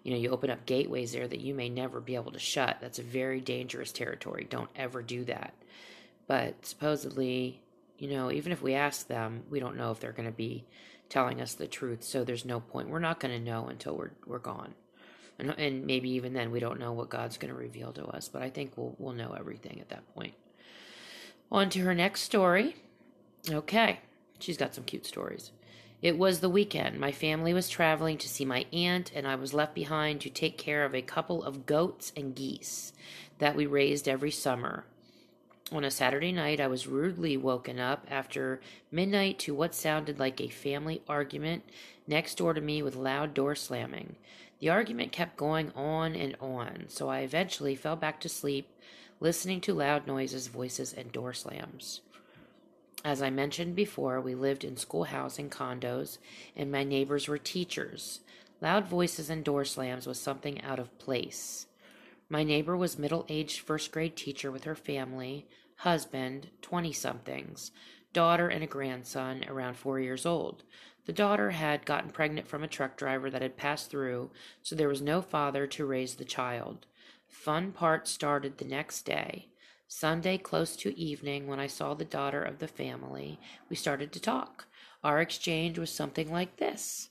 you 0.07 0.13
know, 0.13 0.19
you 0.19 0.29
open 0.29 0.49
up 0.49 0.65
gateways 0.65 1.11
there 1.11 1.27
that 1.27 1.41
you 1.41 1.53
may 1.53 1.67
never 1.67 1.99
be 1.99 2.15
able 2.15 2.31
to 2.31 2.39
shut. 2.39 2.77
That's 2.79 2.97
a 2.97 3.03
very 3.03 3.41
dangerous 3.41 3.91
territory. 3.91 4.47
Don't 4.49 4.69
ever 4.73 5.01
do 5.01 5.25
that. 5.25 5.53
But 6.27 6.65
supposedly, 6.65 7.59
you 7.97 8.07
know, 8.07 8.31
even 8.31 8.53
if 8.53 8.61
we 8.61 8.73
ask 8.73 9.07
them, 9.07 9.43
we 9.49 9.59
don't 9.59 9.75
know 9.75 9.91
if 9.91 9.99
they're 9.99 10.13
going 10.13 10.29
to 10.29 10.31
be 10.31 10.63
telling 11.09 11.41
us 11.41 11.55
the 11.55 11.67
truth. 11.67 12.05
So 12.05 12.23
there's 12.23 12.45
no 12.45 12.61
point. 12.61 12.87
We're 12.87 12.99
not 12.99 13.19
going 13.19 13.37
to 13.37 13.51
know 13.51 13.67
until 13.67 13.97
we're 13.97 14.11
we're 14.25 14.39
gone, 14.39 14.75
and 15.39 15.53
and 15.57 15.85
maybe 15.85 16.09
even 16.11 16.31
then 16.31 16.51
we 16.51 16.61
don't 16.61 16.79
know 16.79 16.93
what 16.93 17.09
God's 17.09 17.37
going 17.37 17.53
to 17.53 17.59
reveal 17.59 17.91
to 17.91 18.05
us. 18.05 18.29
But 18.29 18.43
I 18.43 18.49
think 18.49 18.77
we'll 18.77 18.95
we'll 18.97 19.13
know 19.13 19.35
everything 19.37 19.81
at 19.81 19.89
that 19.89 20.07
point. 20.15 20.35
On 21.51 21.69
to 21.71 21.81
her 21.81 21.93
next 21.93 22.21
story. 22.21 22.77
Okay, 23.49 23.99
she's 24.39 24.57
got 24.57 24.73
some 24.73 24.85
cute 24.85 25.05
stories. 25.05 25.51
It 26.00 26.18
was 26.18 26.42
the 26.42 26.50
weekend. 26.50 27.00
My 27.00 27.12
family 27.12 27.56
was 27.56 27.70
traveling 27.70 28.20
to 28.20 28.30
see 28.30 28.46
my 28.46 28.66
aunt, 28.72 29.12
and 29.16 29.27
I 29.27 29.34
was 29.34 29.54
left 29.54 29.74
behind 29.74 30.22
to 30.22 30.30
take 30.30 30.58
care 30.58 30.86
of 30.86 30.94
a 30.94 31.01
couple 31.01 31.44
of 31.44 31.66
goats 31.66 32.13
and 32.16 32.36
geese 32.36 32.94
that 33.39 33.56
we 33.56 33.66
raised 33.66 34.08
every 34.08 34.30
summer. 34.30 34.86
On 35.72 35.84
a 35.84 35.89
Saturday 35.89 36.32
night, 36.32 36.62
I 36.62 36.68
was 36.68 36.88
rudely 36.88 37.36
woken 37.36 37.80
up 37.80 38.06
after 38.10 38.62
midnight 38.92 39.39
to 39.39 39.56
what 39.56 39.74
sounded 39.74 40.20
like 40.20 40.39
a 40.39 40.50
family 40.50 41.01
argument 41.10 41.63
next 42.06 42.36
door 42.36 42.54
to 42.54 42.62
me 42.62 42.84
with 42.84 42.96
loud 42.96 43.34
door 43.34 43.56
slamming. 43.56 44.18
The 44.60 44.70
argument 44.70 45.12
kept 45.12 45.36
going 45.36 45.72
on 45.72 46.16
and 46.16 46.38
on, 46.39 46.86
so 46.89 47.10
I 47.10 47.20
eventually 47.20 47.75
fell 47.75 47.96
back 47.96 48.20
to 48.22 48.30
sleep, 48.30 48.70
listening 49.20 49.62
to 49.62 49.74
loud 49.74 50.06
noises, 50.06 50.48
voices, 50.48 50.94
and 50.94 51.12
door 51.12 51.34
slams. 51.34 52.01
As 53.07 53.21
I 53.21 53.29
mentioned 53.29 53.73
before, 53.73 54.19
we 54.19 54.35
lived 54.35 54.65
in 54.65 54.75
schoolhousing 54.75 55.47
condos, 55.47 56.17
and 56.57 56.69
my 56.69 56.83
neighbors 56.83 57.29
were 57.29 57.37
teachers. 57.37 58.19
Loud 58.59 58.85
voices 58.85 59.29
and 59.29 59.45
door 59.45 59.63
slams 59.63 60.05
was 60.05 60.19
something 60.19 60.61
out 60.61 60.77
of 60.77 60.99
place. 60.99 61.67
My 62.27 62.43
neighbor 62.43 62.75
was 62.75 62.99
middle-aged 62.99 63.61
first-grade 63.61 64.17
teacher 64.17 64.51
with 64.51 64.65
her 64.65 64.75
family, 64.75 65.47
husband, 65.77 66.49
20-somethings, 66.61 67.71
daughter 68.11 68.49
and 68.49 68.61
a 68.61 68.67
grandson 68.67 69.45
around 69.47 69.77
4 69.77 70.01
years 70.01 70.25
old. 70.25 70.63
The 71.05 71.13
daughter 71.13 71.51
had 71.51 71.85
gotten 71.85 72.09
pregnant 72.09 72.45
from 72.49 72.61
a 72.61 72.67
truck 72.67 72.97
driver 72.97 73.29
that 73.29 73.41
had 73.41 73.55
passed 73.55 73.89
through, 73.89 74.31
so 74.61 74.75
there 74.75 74.89
was 74.89 75.01
no 75.01 75.21
father 75.21 75.65
to 75.65 75.85
raise 75.85 76.15
the 76.15 76.25
child. 76.25 76.87
Fun 77.29 77.71
part 77.71 78.05
started 78.05 78.57
the 78.57 78.65
next 78.65 79.03
day. 79.03 79.47
Sunday, 79.89 80.38
close 80.38 80.75
to 80.75 81.00
evening, 81.00 81.48
when 81.48 81.62
I 81.62 81.67
saw 81.67 81.94
the 81.94 82.03
daughter 82.03 82.44
of 82.44 82.60
the 82.60 82.67
family, 82.67 83.39
we 83.70 83.77
started 83.77 84.12
to 84.12 84.20
talk. 84.20 84.65
Our 85.01 85.22
exchange 85.22 85.79
was 85.79 85.89
something 85.89 86.29
like 86.29 86.58
this 86.58 87.10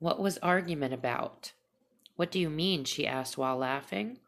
What 0.00 0.18
was 0.18 0.36
argument 0.38 0.92
about? 0.92 1.52
What 2.16 2.32
do 2.32 2.40
you 2.40 2.50
mean? 2.50 2.84
she 2.84 3.06
asked 3.06 3.38
while 3.38 3.56
laughing. 3.58 4.18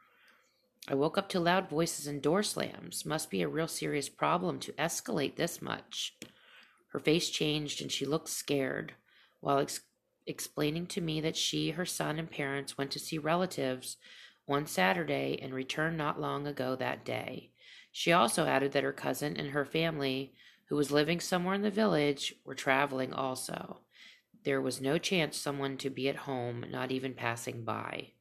I 0.86 0.94
woke 0.94 1.18
up 1.18 1.28
to 1.30 1.40
loud 1.40 1.68
voices 1.68 2.06
and 2.06 2.22
door 2.22 2.44
slams. 2.44 3.04
Must 3.04 3.30
be 3.30 3.42
a 3.42 3.48
real 3.48 3.66
serious 3.66 4.08
problem 4.08 4.60
to 4.60 4.72
escalate 4.74 5.34
this 5.34 5.60
much. 5.60 6.16
Her 6.92 7.00
face 7.00 7.28
changed 7.28 7.82
and 7.82 7.90
she 7.90 8.06
looked 8.06 8.28
scared 8.28 8.94
while 9.40 9.58
ex- 9.58 9.80
explaining 10.24 10.86
to 10.86 11.00
me 11.00 11.20
that 11.20 11.36
she, 11.36 11.70
her 11.70 11.84
son, 11.84 12.18
and 12.18 12.30
parents 12.30 12.78
went 12.78 12.92
to 12.92 13.00
see 13.00 13.18
relatives 13.18 13.96
one 14.46 14.66
Saturday 14.66 15.38
and 15.42 15.52
returned 15.52 15.98
not 15.98 16.20
long 16.20 16.46
ago 16.46 16.76
that 16.76 17.04
day. 17.04 17.50
She 17.98 18.12
also 18.12 18.46
added 18.46 18.70
that 18.72 18.84
her 18.84 18.92
cousin 18.92 19.36
and 19.36 19.50
her 19.50 19.64
family, 19.64 20.32
who 20.66 20.76
was 20.76 20.92
living 20.92 21.18
somewhere 21.18 21.56
in 21.56 21.62
the 21.62 21.68
village, 21.68 22.32
were 22.44 22.54
traveling 22.54 23.12
also. 23.12 23.80
There 24.44 24.60
was 24.60 24.80
no 24.80 24.98
chance 24.98 25.36
someone 25.36 25.76
to 25.78 25.90
be 25.90 26.08
at 26.08 26.14
home, 26.14 26.64
not 26.70 26.92
even 26.92 27.12
passing 27.12 27.64
by. 27.64 28.12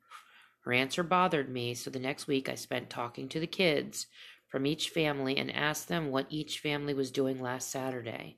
Her 0.61 0.73
answer 0.73 1.03
bothered 1.03 1.47
me, 1.47 1.75
so 1.75 1.91
the 1.91 1.99
next 1.99 2.25
week 2.25 2.49
I 2.49 2.55
spent 2.55 2.89
talking 2.89 3.29
to 3.29 3.39
the 3.39 3.45
kids 3.45 4.07
from 4.47 4.65
each 4.65 4.89
family 4.89 5.37
and 5.37 5.55
asked 5.55 5.89
them 5.89 6.09
what 6.09 6.25
each 6.31 6.57
family 6.57 6.95
was 6.95 7.11
doing 7.11 7.39
last 7.39 7.69
Saturday. 7.69 8.37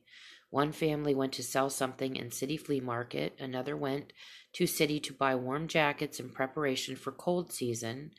One 0.49 0.73
family 0.73 1.15
went 1.15 1.31
to 1.33 1.43
sell 1.43 1.69
something 1.69 2.17
in 2.17 2.31
City 2.31 2.57
Flea 2.57 2.81
Market, 2.81 3.37
another 3.39 3.77
went 3.77 4.11
to 4.51 4.67
City 4.67 4.99
to 4.99 5.13
buy 5.13 5.35
warm 5.35 5.69
jackets 5.69 6.19
in 6.19 6.31
preparation 6.31 6.97
for 6.97 7.13
cold 7.13 7.53
season. 7.53 8.11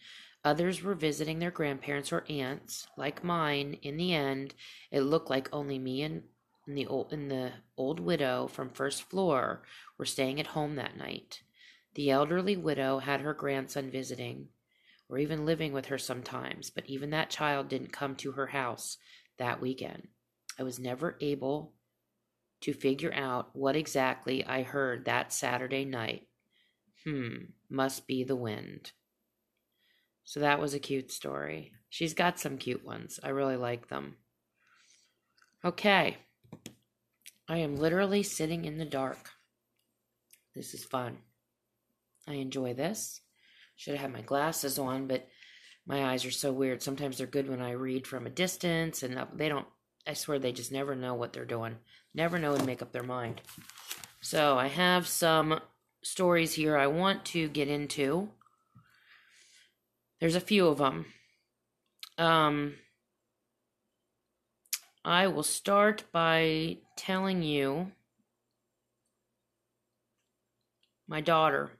Others 0.45 0.83
were 0.83 0.95
visiting 0.95 1.39
their 1.39 1.51
grandparents 1.51 2.13
or 2.13 2.25
aunts, 2.29 2.87
like 2.97 3.23
mine. 3.23 3.75
In 3.83 3.97
the 3.97 4.15
end, 4.15 4.55
it 4.91 5.03
looked 5.03 5.29
like 5.29 5.49
only 5.53 5.79
me 5.79 6.03
and 6.03 6.23
the 6.67 6.87
old 6.87 7.13
and 7.13 7.31
the 7.31 7.53
old 7.77 8.01
widow 8.01 8.47
from 8.47 8.71
first 8.71 9.03
floor 9.03 9.63
were 9.99 10.05
staying 10.07 10.41
at 10.41 10.49
home 10.49 10.77
that 10.77 10.97
night. 10.97 11.43
The 11.95 12.11
elderly 12.11 12.57
widow 12.57 13.01
had 13.01 13.21
her 13.21 13.35
grandson 13.35 13.91
visiting, 13.91 14.49
or 15.09 15.19
even 15.19 15.45
living 15.45 15.73
with 15.73 15.87
her 15.87 15.99
sometimes, 15.99 16.71
but 16.71 16.87
even 16.87 17.11
that 17.11 17.31
child 17.31 17.69
didn't 17.69 17.93
come 17.93 18.15
to 18.17 18.33
her 18.33 18.47
house 18.47 18.97
that 19.39 19.61
weekend. 19.61 20.09
I 20.59 20.63
was 20.63 20.79
never 20.79 21.17
able 21.21 21.75
to 22.61 22.73
figure 22.73 23.13
out 23.13 23.55
what 23.57 23.77
exactly 23.77 24.45
I 24.45 24.63
heard 24.63 25.07
that 25.07 25.33
Saturday 25.33 25.85
night. 25.85 26.29
Hmm, 27.05 27.37
must 27.69 28.07
be 28.07 28.23
the 28.23 28.37
wind. 28.37 28.93
So 30.25 30.41
that 30.41 30.61
was 30.61 30.75
a 30.75 30.79
cute 30.79 31.11
story. 31.11 31.73
She's 31.89 32.15
got 32.15 32.39
some 32.39 32.57
cute 32.57 32.85
ones. 32.85 33.19
I 33.23 33.31
really 33.31 33.57
like 33.57 33.89
them. 33.89 34.17
Okay. 35.65 36.17
I 37.49 37.59
am 37.59 37.77
literally 37.77 38.23
sitting 38.23 38.65
in 38.65 38.79
the 38.79 38.85
dark. 38.85 39.31
This 40.55 40.73
is 40.75 40.85
fun. 40.85 41.19
I 42.29 42.35
enjoy 42.35 42.75
this. 42.75 43.21
Should 43.77 43.95
have 43.95 44.03
had 44.03 44.13
my 44.13 44.23
glasses 44.23 44.79
on, 44.79 45.07
but 45.07 45.27
my 45.87 46.05
eyes 46.05 46.25
are 46.25 46.31
so 46.31 46.53
weird. 46.53 46.83
Sometimes 46.83 47.19
they're 47.19 47.27
good 47.27 47.49
when 47.49 47.61
I 47.61 47.73
read 47.73 48.07
from 48.07 48.27
a 48.27 48.31
distance, 48.31 49.03
and 49.03 49.19
they 49.35 49.49
don't 49.49 49.67
I 50.07 50.15
swear 50.15 50.39
they 50.39 50.53
just 50.53 50.73
never 50.73 50.95
know 50.95 51.15
what 51.15 51.33
they're 51.33 51.45
doing. 51.45 51.77
Never 52.15 52.39
know 52.39 52.55
and 52.55 52.67
make 52.67 52.83
up 52.83 52.93
their 52.93 53.03
mind. 53.03 53.41
So 54.21 54.59
I 54.59 54.67
have 54.67 55.07
some 55.07 55.61
stories 56.03 56.55
here 56.55 56.77
I 56.77 56.87
want 56.87 57.25
to 57.27 57.49
get 57.49 57.69
into. 57.69 58.31
There's 60.21 60.37
a 60.37 60.41
few 60.41 60.67
of 60.67 60.79
them. 60.79 61.07
Um, 62.19 62.75
I 65.05 65.29
will 65.29 65.43
start 65.43 66.05
by 66.13 66.79
telling 66.97 67.43
you 67.43 67.93
my 71.09 71.23
daughter. 71.23 71.71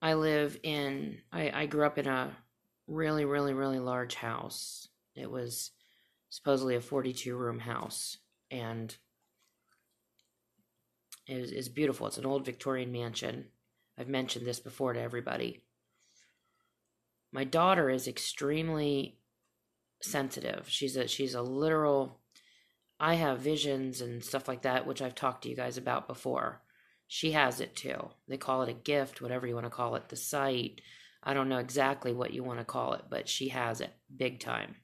I 0.00 0.14
live 0.14 0.58
in, 0.62 1.18
I, 1.30 1.50
I 1.50 1.66
grew 1.66 1.84
up 1.84 1.98
in 1.98 2.06
a 2.06 2.34
really, 2.86 3.26
really, 3.26 3.52
really 3.52 3.78
large 3.78 4.14
house. 4.14 4.88
It 5.14 5.30
was 5.30 5.72
supposedly 6.30 6.76
a 6.76 6.80
42 6.80 7.36
room 7.36 7.58
house 7.58 8.16
and 8.50 8.96
it 11.26 11.52
is, 11.52 11.68
beautiful. 11.68 12.06
It's 12.06 12.18
an 12.18 12.26
old 12.26 12.44
Victorian 12.44 12.90
mansion. 12.90 13.46
I've 14.00 14.08
mentioned 14.08 14.46
this 14.46 14.60
before 14.60 14.94
to 14.94 15.00
everybody. 15.00 15.62
My 17.32 17.44
daughter 17.44 17.90
is 17.90 18.08
extremely 18.08 19.18
sensitive. 20.00 20.64
She's 20.68 20.96
a 20.96 21.06
she's 21.06 21.34
a 21.34 21.42
literal 21.42 22.18
I 22.98 23.14
have 23.14 23.40
visions 23.40 24.00
and 24.00 24.24
stuff 24.24 24.48
like 24.48 24.62
that 24.62 24.86
which 24.86 25.02
I've 25.02 25.14
talked 25.14 25.42
to 25.42 25.50
you 25.50 25.56
guys 25.56 25.76
about 25.76 26.08
before. 26.08 26.62
She 27.08 27.32
has 27.32 27.60
it 27.60 27.76
too. 27.76 28.08
They 28.26 28.38
call 28.38 28.62
it 28.62 28.70
a 28.70 28.72
gift, 28.72 29.20
whatever 29.20 29.46
you 29.46 29.54
want 29.54 29.66
to 29.66 29.70
call 29.70 29.96
it, 29.96 30.08
the 30.08 30.16
sight, 30.16 30.80
I 31.22 31.34
don't 31.34 31.50
know 31.50 31.58
exactly 31.58 32.12
what 32.12 32.32
you 32.32 32.42
want 32.42 32.60
to 32.60 32.64
call 32.64 32.94
it, 32.94 33.02
but 33.10 33.28
she 33.28 33.48
has 33.48 33.82
it 33.82 33.92
big 34.14 34.40
time. 34.40 34.76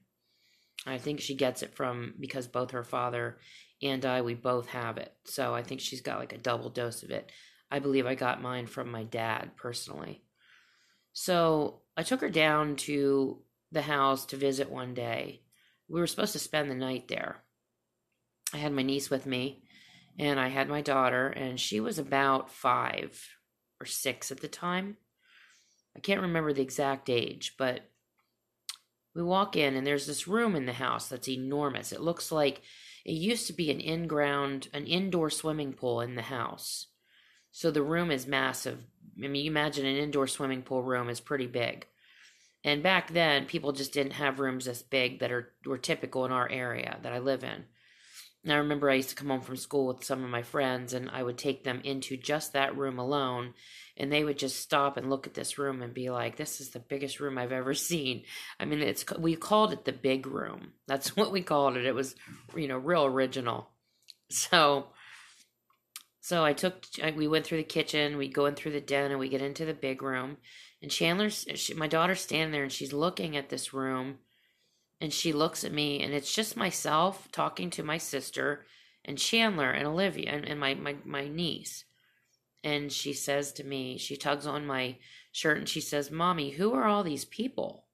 I 0.87 0.99
think 0.99 1.21
she 1.21 1.35
gets 1.35 1.63
it 1.63 1.75
from 1.75 2.15
because 2.21 2.47
both 2.47 2.73
her 2.73 2.85
father 2.85 3.39
and 3.83 4.05
I, 4.05 4.21
we 4.21 4.35
both 4.35 4.69
have 4.69 4.99
it. 4.99 5.13
So 5.25 5.55
I 5.55 5.63
think 5.63 5.81
she's 5.81 6.03
got 6.03 6.19
like 6.19 6.35
a 6.35 6.39
double 6.39 6.69
dose 6.69 7.03
of 7.03 7.11
it. 7.11 7.33
I 7.71 7.79
believe 7.79 8.07
I 8.07 8.15
got 8.15 8.43
mine 8.43 8.67
from 8.67 8.91
my 8.91 9.05
dad 9.05 9.57
personally. 9.57 10.23
So 11.13 11.81
I 11.97 12.03
took 12.03 12.21
her 12.21 12.31
down 12.31 12.77
to 12.77 13.43
the 13.73 13.83
house 13.83 14.27
to 14.27 14.37
visit 14.37 14.71
one 14.71 14.95
day. 14.95 15.43
We 15.89 16.01
were 16.01 16.07
supposed 16.07 16.33
to 16.33 16.39
spend 16.39 16.71
the 16.71 16.75
night 16.75 17.09
there. 17.09 17.43
I 18.53 18.59
had 18.59 18.73
my 18.73 18.83
niece 18.83 19.11
with 19.11 19.27
me 19.27 19.63
and 20.19 20.41
I 20.41 20.49
had 20.49 20.69
my 20.69 20.81
daughter, 20.81 21.29
and 21.29 21.61
she 21.61 21.79
was 21.79 21.99
about 21.99 22.51
five 22.51 23.23
or 23.81 23.87
six 23.87 24.31
at 24.31 24.41
the 24.41 24.49
time. 24.49 24.97
I 25.95 26.01
can't 26.01 26.23
remember 26.23 26.53
the 26.53 26.63
exact 26.63 27.11
age, 27.11 27.55
but 27.59 27.81
we 29.15 29.23
walk 29.23 29.57
in 29.57 29.75
and 29.75 29.87
there's 29.87 30.07
this 30.07 30.29
room 30.29 30.55
in 30.57 30.67
the 30.67 30.73
house 30.73 31.09
that's 31.09 31.29
enormous. 31.29 31.93
It 31.93 32.01
looks 32.01 32.31
like 32.31 32.63
it 33.05 33.13
used 33.13 33.47
to 33.47 33.53
be 33.53 33.71
an 33.71 33.81
in 33.81 34.07
ground, 34.07 34.69
an 34.75 34.87
indoor 34.87 35.31
swimming 35.31 35.73
pool 35.73 36.01
in 36.01 36.15
the 36.15 36.23
house. 36.23 36.87
So 37.57 37.71
the 37.71 37.83
room 37.83 38.11
is 38.11 38.27
massive. 38.27 38.85
I 39.17 39.29
mean, 39.29 39.43
you 39.43 39.51
imagine 39.51 39.87
an 39.87 39.97
indoor 39.97 40.27
swimming 40.27 40.61
pool 40.61 40.83
room 40.83 41.09
is 41.09 41.21
pretty 41.21 41.47
big. 41.47 41.87
And 42.63 42.83
back 42.83 43.15
then, 43.15 43.47
people 43.47 43.73
just 43.73 43.95
didn't 43.95 44.13
have 44.13 44.41
rooms 44.41 44.67
this 44.67 44.83
big 44.83 45.21
that 45.21 45.33
are 45.33 45.55
were 45.65 45.79
typical 45.79 46.27
in 46.27 46.33
our 46.33 46.47
area 46.51 46.99
that 47.01 47.15
I 47.15 47.19
live 47.19 47.45
in. 47.45 47.65
And 48.45 48.53
I 48.53 48.57
remember 48.57 48.91
I 48.91 48.97
used 48.97 49.09
to 49.09 49.15
come 49.15 49.29
home 49.29 49.41
from 49.41 49.57
school 49.57 49.87
with 49.87 50.05
some 50.05 50.23
of 50.23 50.29
my 50.29 50.43
friends, 50.43 50.93
and 50.93 51.09
I 51.09 51.23
would 51.23 51.39
take 51.39 51.65
them 51.65 51.81
into 51.83 52.19
just 52.19 52.53
that 52.53 52.77
room 52.77 52.99
alone, 52.99 53.55
and 53.97 54.13
they 54.13 54.23
would 54.23 54.39
just 54.39 54.61
stop 54.61 54.99
and 54.99 55.09
look 55.09 55.27
at 55.27 55.33
this 55.33 55.57
room 55.57 55.81
and 55.81 55.95
be 55.95 56.11
like, 56.11 56.37
"This 56.37 56.61
is 56.61 56.73
the 56.73 56.79
biggest 56.79 57.21
room 57.21 57.39
I've 57.39 57.53
ever 57.53 57.73
seen." 57.91 58.25
I 58.61 58.67
mean, 58.67 58.83
it's 58.83 59.03
we 59.19 59.35
called 59.35 59.73
it 59.73 59.87
the 59.87 59.95
big 59.95 60.27
room. 60.27 60.75
That's 60.87 61.17
what 61.17 61.33
we 61.33 61.41
called 61.41 61.79
it. 61.79 61.87
It 61.87 61.95
was, 61.95 62.17
you 62.55 62.69
know, 62.69 62.77
real 62.77 63.07
original. 63.07 63.71
So, 64.29 64.89
so 66.27 66.45
I 66.45 66.55
took, 66.55 66.85
we 67.15 67.29
went 67.29 67.47
through 67.47 67.59
the 67.59 67.63
kitchen, 67.63 68.17
we 68.17 68.27
go 68.27 68.47
in 68.47 68.57
through 68.57 68.73
the 68.73 68.81
den, 68.81 69.13
and 69.13 69.21
we 69.21 69.29
get 69.29 69.43
into 69.43 69.65
the 69.65 69.73
big 69.73 70.03
room. 70.03 70.39
And 70.83 70.91
Chandler's, 70.91 71.47
she, 71.55 71.73
my 71.73 71.87
daughter's 71.87 72.21
standing 72.21 72.51
there, 72.51 72.65
and 72.65 72.73
she's 72.73 72.93
looking 72.93 73.37
at 73.37 73.49
this 73.49 73.73
room 73.73 74.19
and 75.01 75.13
she 75.13 75.33
looks 75.33 75.63
at 75.63 75.71
me 75.71 76.03
and 76.03 76.13
it's 76.13 76.35
just 76.35 76.57
myself 76.57 77.29
talking 77.31 77.71
to 77.71 77.85
my 77.85 77.97
sister 77.97 78.67
and 79.05 79.17
Chandler 79.17 79.71
and 79.71 79.87
Olivia 79.87 80.33
and, 80.33 80.45
and 80.45 80.59
my, 80.59 80.75
my, 80.75 80.97
my 81.05 81.29
niece. 81.29 81.85
And 82.65 82.91
she 82.91 83.13
says 83.13 83.53
to 83.53 83.65
me, 83.65 83.97
she 83.97 84.17
tugs 84.17 84.49
on 84.49 84.67
my 84.67 84.97
shirt 85.31 85.59
and 85.59 85.69
she 85.69 85.81
says, 85.81 86.11
Mommy, 86.11 86.51
who 86.51 86.75
are 86.75 86.87
all 86.87 87.05
these 87.05 87.25
people? 87.25 87.85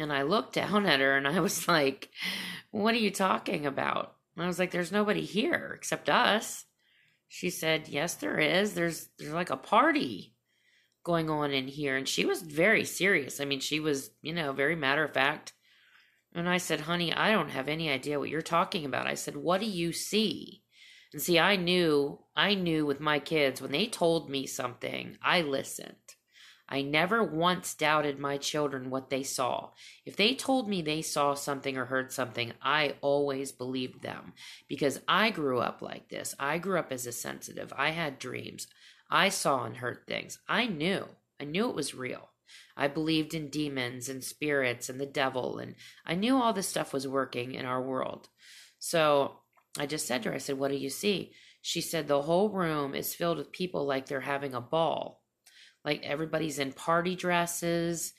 And 0.00 0.12
I 0.12 0.22
looked 0.22 0.54
down 0.54 0.84
at 0.84 0.98
her 0.98 1.16
and 1.16 1.28
I 1.28 1.38
was 1.38 1.68
like, 1.68 2.10
What 2.72 2.92
are 2.92 2.98
you 2.98 3.12
talking 3.12 3.66
about? 3.66 4.16
And 4.34 4.42
I 4.42 4.48
was 4.48 4.58
like, 4.58 4.72
There's 4.72 4.90
nobody 4.90 5.24
here 5.24 5.74
except 5.76 6.10
us. 6.10 6.64
She 7.28 7.50
said, 7.50 7.88
Yes, 7.88 8.14
there 8.14 8.38
is. 8.38 8.74
There's 8.74 9.08
there's 9.18 9.32
like 9.32 9.50
a 9.50 9.56
party 9.56 10.34
going 11.04 11.28
on 11.28 11.52
in 11.52 11.68
here. 11.68 11.96
And 11.96 12.08
she 12.08 12.24
was 12.24 12.42
very 12.42 12.84
serious. 12.84 13.40
I 13.40 13.44
mean, 13.44 13.60
she 13.60 13.80
was, 13.80 14.10
you 14.22 14.32
know, 14.32 14.52
very 14.52 14.76
matter 14.76 15.04
of 15.04 15.12
fact 15.12 15.52
and 16.34 16.48
I 16.48 16.58
said, 16.58 16.80
honey, 16.80 17.12
I 17.12 17.30
don't 17.30 17.50
have 17.50 17.68
any 17.68 17.88
idea 17.88 18.18
what 18.18 18.28
you're 18.28 18.42
talking 18.42 18.84
about. 18.84 19.06
I 19.06 19.14
said, 19.14 19.36
what 19.36 19.60
do 19.60 19.66
you 19.66 19.92
see? 19.92 20.62
And 21.12 21.22
see, 21.22 21.38
I 21.38 21.54
knew, 21.54 22.18
I 22.34 22.54
knew 22.54 22.84
with 22.84 22.98
my 22.98 23.20
kids, 23.20 23.62
when 23.62 23.70
they 23.70 23.86
told 23.86 24.28
me 24.28 24.46
something, 24.46 25.16
I 25.22 25.42
listened. 25.42 25.94
I 26.68 26.82
never 26.82 27.22
once 27.22 27.74
doubted 27.74 28.18
my 28.18 28.38
children 28.38 28.90
what 28.90 29.10
they 29.10 29.22
saw. 29.22 29.70
If 30.06 30.16
they 30.16 30.34
told 30.34 30.68
me 30.68 30.80
they 30.80 31.02
saw 31.02 31.34
something 31.34 31.76
or 31.76 31.84
heard 31.84 32.10
something, 32.12 32.52
I 32.62 32.94
always 33.00 33.52
believed 33.52 34.02
them 34.02 34.32
because 34.68 35.00
I 35.06 35.30
grew 35.30 35.58
up 35.58 35.82
like 35.82 36.08
this. 36.08 36.34
I 36.38 36.58
grew 36.58 36.78
up 36.78 36.90
as 36.90 37.06
a 37.06 37.12
sensitive. 37.12 37.72
I 37.76 37.90
had 37.90 38.18
dreams. 38.18 38.66
I 39.10 39.28
saw 39.28 39.64
and 39.64 39.76
heard 39.76 40.06
things. 40.06 40.38
I 40.48 40.66
knew. 40.66 41.06
I 41.40 41.44
knew 41.44 41.68
it 41.68 41.76
was 41.76 41.94
real. 41.94 42.30
I 42.76 42.88
believed 42.88 43.34
in 43.34 43.50
demons 43.50 44.08
and 44.08 44.22
spirits 44.22 44.88
and 44.88 45.00
the 45.00 45.06
devil, 45.06 45.58
and 45.58 45.74
I 46.04 46.14
knew 46.14 46.36
all 46.36 46.52
this 46.52 46.68
stuff 46.68 46.92
was 46.92 47.06
working 47.06 47.54
in 47.54 47.66
our 47.66 47.82
world. 47.82 48.28
So 48.78 49.40
I 49.78 49.86
just 49.86 50.06
said 50.06 50.22
to 50.22 50.30
her, 50.30 50.34
I 50.34 50.38
said, 50.38 50.58
What 50.58 50.70
do 50.70 50.76
you 50.76 50.90
see? 50.90 51.32
She 51.62 51.80
said, 51.80 52.06
The 52.06 52.22
whole 52.22 52.48
room 52.48 52.94
is 52.94 53.14
filled 53.14 53.38
with 53.38 53.52
people 53.52 53.84
like 53.86 54.06
they're 54.06 54.20
having 54.20 54.54
a 54.54 54.60
ball. 54.60 55.23
Like 55.84 56.04
everybody's 56.04 56.58
in 56.58 56.72
party 56.72 57.14
dresses 57.14 58.14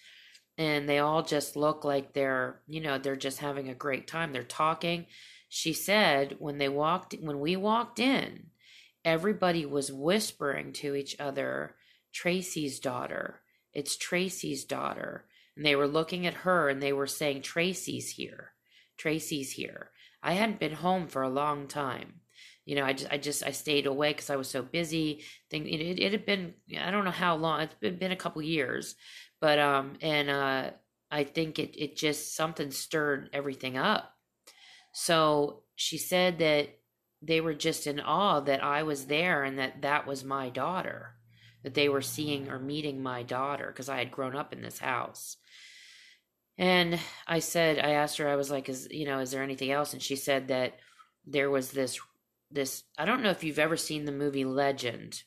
and 0.58 0.88
they 0.88 1.00
all 1.00 1.24
just 1.24 1.56
look 1.56 1.84
like 1.84 2.14
they're, 2.14 2.62
you 2.68 2.80
know, 2.80 2.98
they're 2.98 3.16
just 3.16 3.40
having 3.40 3.70
a 3.70 3.76
great 3.76 4.08
time. 4.08 4.32
They're 4.32 4.44
talking. 4.44 5.08
She 5.50 5.74
said 5.74 6.36
when 6.40 6.58
they 6.58 6.70
walked 6.70 7.16
when 7.20 7.40
we 7.40 7.56
walked 7.56 8.00
in, 8.00 8.48
everybody 9.04 9.66
was 9.66 9.92
whispering 9.92 10.74
to 10.74 10.96
each 10.96 11.20
other, 11.20 11.76
Tracy's 12.14 12.80
daughter. 12.80 13.42
It's 13.74 13.98
Tracy's 13.98 14.64
daughter. 14.64 15.26
And 15.56 15.66
they 15.66 15.76
were 15.76 15.88
looking 15.88 16.26
at 16.26 16.34
her 16.34 16.70
and 16.70 16.82
they 16.82 16.94
were 16.94 17.08
saying, 17.08 17.42
Tracy's 17.42 18.12
here. 18.12 18.52
Tracy's 18.98 19.52
here. 19.52 19.92
I 20.24 20.34
hadn't 20.34 20.60
been 20.60 20.74
home 20.74 21.08
for 21.08 21.22
a 21.22 21.30
long 21.30 21.68
time. 21.68 22.22
You 22.66 22.76
know, 22.76 22.84
I 22.84 22.94
just, 22.94 23.12
I 23.12 23.18
just, 23.18 23.44
I 23.46 23.52
stayed 23.52 23.86
away 23.86 24.12
because 24.12 24.30
I 24.30 24.38
was 24.38 24.50
so 24.50 24.64
busy. 24.64 25.24
Think 25.52 25.68
it, 25.68 25.80
it, 25.80 26.00
it, 26.00 26.12
had 26.12 26.26
been, 26.26 26.56
I 26.80 26.90
don't 26.92 27.06
know 27.06 27.12
how 27.12 27.36
long. 27.36 27.62
It's 27.62 27.76
been, 27.76 27.98
been 27.98 28.12
a 28.12 28.16
couple 28.16 28.42
years, 28.42 28.96
but 29.40 29.60
um, 29.60 29.98
and 30.02 30.30
uh, 30.30 30.72
I 31.12 31.24
think 31.24 31.60
it, 31.60 31.80
it 31.82 31.96
just 31.96 32.36
something 32.36 32.72
stirred 32.72 33.30
everything 33.34 33.78
up. 33.78 34.12
So 34.94 35.64
she 35.76 35.98
said 35.98 36.40
that 36.40 36.70
they 37.22 37.42
were 37.42 37.54
just 37.54 37.88
in 37.88 38.00
awe 38.00 38.40
that 38.42 38.64
I 38.64 38.84
was 38.84 39.06
there 39.06 39.44
and 39.44 39.60
that 39.60 39.82
that 39.82 40.08
was 40.08 40.24
my 40.24 40.50
daughter, 40.50 41.16
that 41.64 41.74
they 41.74 41.90
were 41.90 42.02
seeing 42.02 42.50
or 42.50 42.60
meeting 42.60 43.04
my 43.04 43.24
daughter 43.24 43.68
because 43.68 43.90
I 43.90 43.98
had 43.98 44.12
grown 44.12 44.36
up 44.36 44.54
in 44.54 44.62
this 44.62 44.80
house. 44.80 45.38
And 46.58 47.00
I 47.28 47.40
said, 47.40 47.80
I 47.80 47.92
asked 47.92 48.18
her, 48.18 48.30
I 48.30 48.38
was 48.38 48.50
like, 48.50 48.70
is, 48.70 48.88
you 48.90 49.06
know, 49.06 49.20
is 49.20 49.32
there 49.32 49.44
anything 49.44 49.72
else? 49.72 49.94
And 49.94 50.02
she 50.02 50.16
said 50.16 50.48
that 50.48 50.80
there 51.26 51.50
was 51.50 51.72
this 51.72 52.00
this 52.52 52.84
I 52.98 53.06
don't 53.06 53.22
know 53.22 53.32
if 53.32 53.44
you've 53.44 53.60
ever 53.60 53.78
seen 53.78 54.06
the 54.06 54.12
movie 54.12 54.46
Legend 54.46 55.24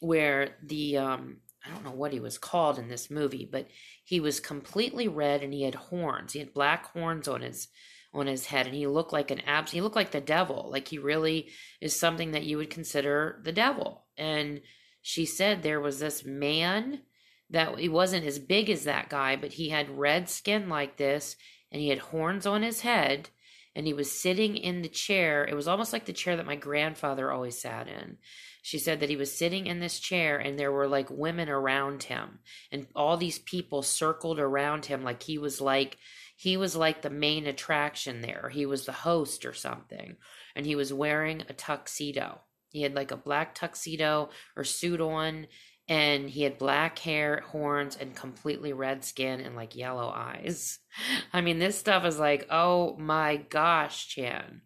where 0.00 0.56
the 0.62 0.98
um 0.98 1.38
I 1.64 1.70
don't 1.70 1.84
know 1.84 1.92
what 1.92 2.12
he 2.12 2.20
was 2.20 2.38
called 2.38 2.78
in 2.78 2.88
this 2.88 3.10
movie, 3.10 3.48
but 3.50 3.68
he 4.04 4.20
was 4.20 4.40
completely 4.40 5.08
red 5.08 5.42
and 5.42 5.52
he 5.52 5.62
had 5.62 5.74
horns. 5.74 6.32
He 6.32 6.38
had 6.38 6.54
black 6.54 6.92
horns 6.92 7.28
on 7.28 7.42
his 7.42 7.68
on 8.14 8.26
his 8.26 8.46
head 8.46 8.66
and 8.66 8.74
he 8.74 8.86
looked 8.86 9.12
like 9.12 9.30
an 9.30 9.40
abs 9.40 9.72
he 9.72 9.80
looked 9.80 9.96
like 9.96 10.12
the 10.12 10.20
devil. 10.20 10.68
Like 10.70 10.88
he 10.88 10.98
really 10.98 11.48
is 11.80 11.98
something 11.98 12.32
that 12.32 12.44
you 12.44 12.56
would 12.56 12.70
consider 12.70 13.40
the 13.44 13.52
devil. 13.52 14.06
And 14.16 14.62
she 15.02 15.26
said 15.26 15.62
there 15.62 15.80
was 15.80 16.00
this 16.00 16.24
man 16.24 17.02
that 17.50 17.78
he 17.78 17.88
wasn't 17.88 18.26
as 18.26 18.38
big 18.38 18.70
as 18.70 18.84
that 18.84 19.08
guy, 19.08 19.36
but 19.36 19.52
he 19.52 19.68
had 19.70 19.98
red 19.98 20.28
skin 20.28 20.68
like 20.68 20.96
this 20.96 21.36
and 21.70 21.80
he 21.80 21.88
had 21.88 21.98
horns 21.98 22.46
on 22.46 22.62
his 22.62 22.80
head 22.80 23.30
and 23.78 23.86
he 23.86 23.92
was 23.92 24.10
sitting 24.10 24.56
in 24.56 24.82
the 24.82 24.88
chair. 24.88 25.44
It 25.44 25.54
was 25.54 25.68
almost 25.68 25.92
like 25.92 26.04
the 26.04 26.12
chair 26.12 26.36
that 26.36 26.44
my 26.44 26.56
grandfather 26.56 27.30
always 27.30 27.56
sat 27.56 27.86
in. 27.86 28.18
She 28.60 28.76
said 28.76 28.98
that 28.98 29.08
he 29.08 29.14
was 29.14 29.30
sitting 29.30 29.68
in 29.68 29.78
this 29.78 30.00
chair 30.00 30.36
and 30.36 30.58
there 30.58 30.72
were 30.72 30.88
like 30.88 31.08
women 31.10 31.48
around 31.48 32.02
him 32.02 32.40
and 32.72 32.88
all 32.96 33.16
these 33.16 33.38
people 33.38 33.82
circled 33.82 34.40
around 34.40 34.86
him 34.86 35.04
like 35.04 35.22
he 35.22 35.38
was 35.38 35.60
like 35.60 35.96
he 36.34 36.56
was 36.56 36.74
like 36.74 37.02
the 37.02 37.08
main 37.08 37.46
attraction 37.46 38.20
there. 38.20 38.50
He 38.52 38.66
was 38.66 38.84
the 38.84 38.90
host 38.90 39.46
or 39.46 39.54
something. 39.54 40.16
And 40.56 40.66
he 40.66 40.74
was 40.74 40.92
wearing 40.92 41.44
a 41.48 41.52
tuxedo. 41.52 42.40
He 42.70 42.82
had 42.82 42.96
like 42.96 43.12
a 43.12 43.16
black 43.16 43.54
tuxedo 43.54 44.30
or 44.56 44.64
suit 44.64 45.00
on 45.00 45.46
and 45.88 46.28
he 46.28 46.42
had 46.42 46.58
black 46.58 46.98
hair, 46.98 47.42
horns, 47.46 47.96
and 47.96 48.14
completely 48.14 48.74
red 48.74 49.04
skin 49.04 49.40
and 49.40 49.56
like 49.56 49.74
yellow 49.74 50.08
eyes. 50.08 50.78
I 51.32 51.40
mean, 51.40 51.58
this 51.58 51.78
stuff 51.78 52.04
is 52.04 52.18
like, 52.18 52.46
oh 52.50 52.96
my 52.98 53.36
gosh, 53.36 54.08
Chan. 54.08 54.60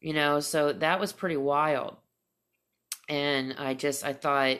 You 0.00 0.14
know, 0.14 0.40
so 0.40 0.72
that 0.72 1.00
was 1.00 1.12
pretty 1.12 1.36
wild. 1.36 1.96
And 3.08 3.54
I 3.58 3.74
just 3.74 4.04
I 4.04 4.12
thought 4.12 4.58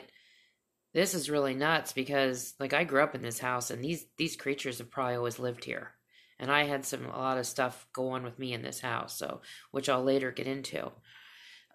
this 0.93 1.13
is 1.13 1.29
really 1.29 1.53
nuts 1.53 1.91
because 1.91 2.55
like 2.59 2.73
I 2.73 2.83
grew 2.83 3.03
up 3.03 3.13
in 3.13 3.21
this 3.21 3.39
house 3.39 3.69
and 3.69 3.83
these 3.83 4.05
these 4.17 4.35
creatures 4.35 4.79
have 4.79 4.89
probably 4.89 5.15
always 5.15 5.37
lived 5.37 5.65
here. 5.65 5.91
And 6.39 6.49
I 6.49 6.63
had 6.63 6.85
some 6.85 7.05
a 7.05 7.17
lot 7.17 7.37
of 7.37 7.45
stuff 7.45 7.85
go 7.93 8.11
on 8.11 8.23
with 8.23 8.39
me 8.39 8.53
in 8.53 8.61
this 8.61 8.79
house, 8.79 9.17
so 9.17 9.41
which 9.71 9.89
I'll 9.89 10.03
later 10.03 10.31
get 10.31 10.47
into. 10.47 10.91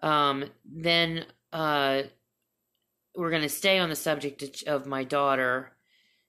Um 0.01 0.45
then 0.65 1.25
uh 1.53 2.03
we're 3.15 3.29
going 3.29 3.41
to 3.41 3.49
stay 3.49 3.79
on 3.79 3.89
the 3.89 3.95
subject 3.95 4.63
of 4.67 4.85
my 4.85 5.03
daughter. 5.03 5.71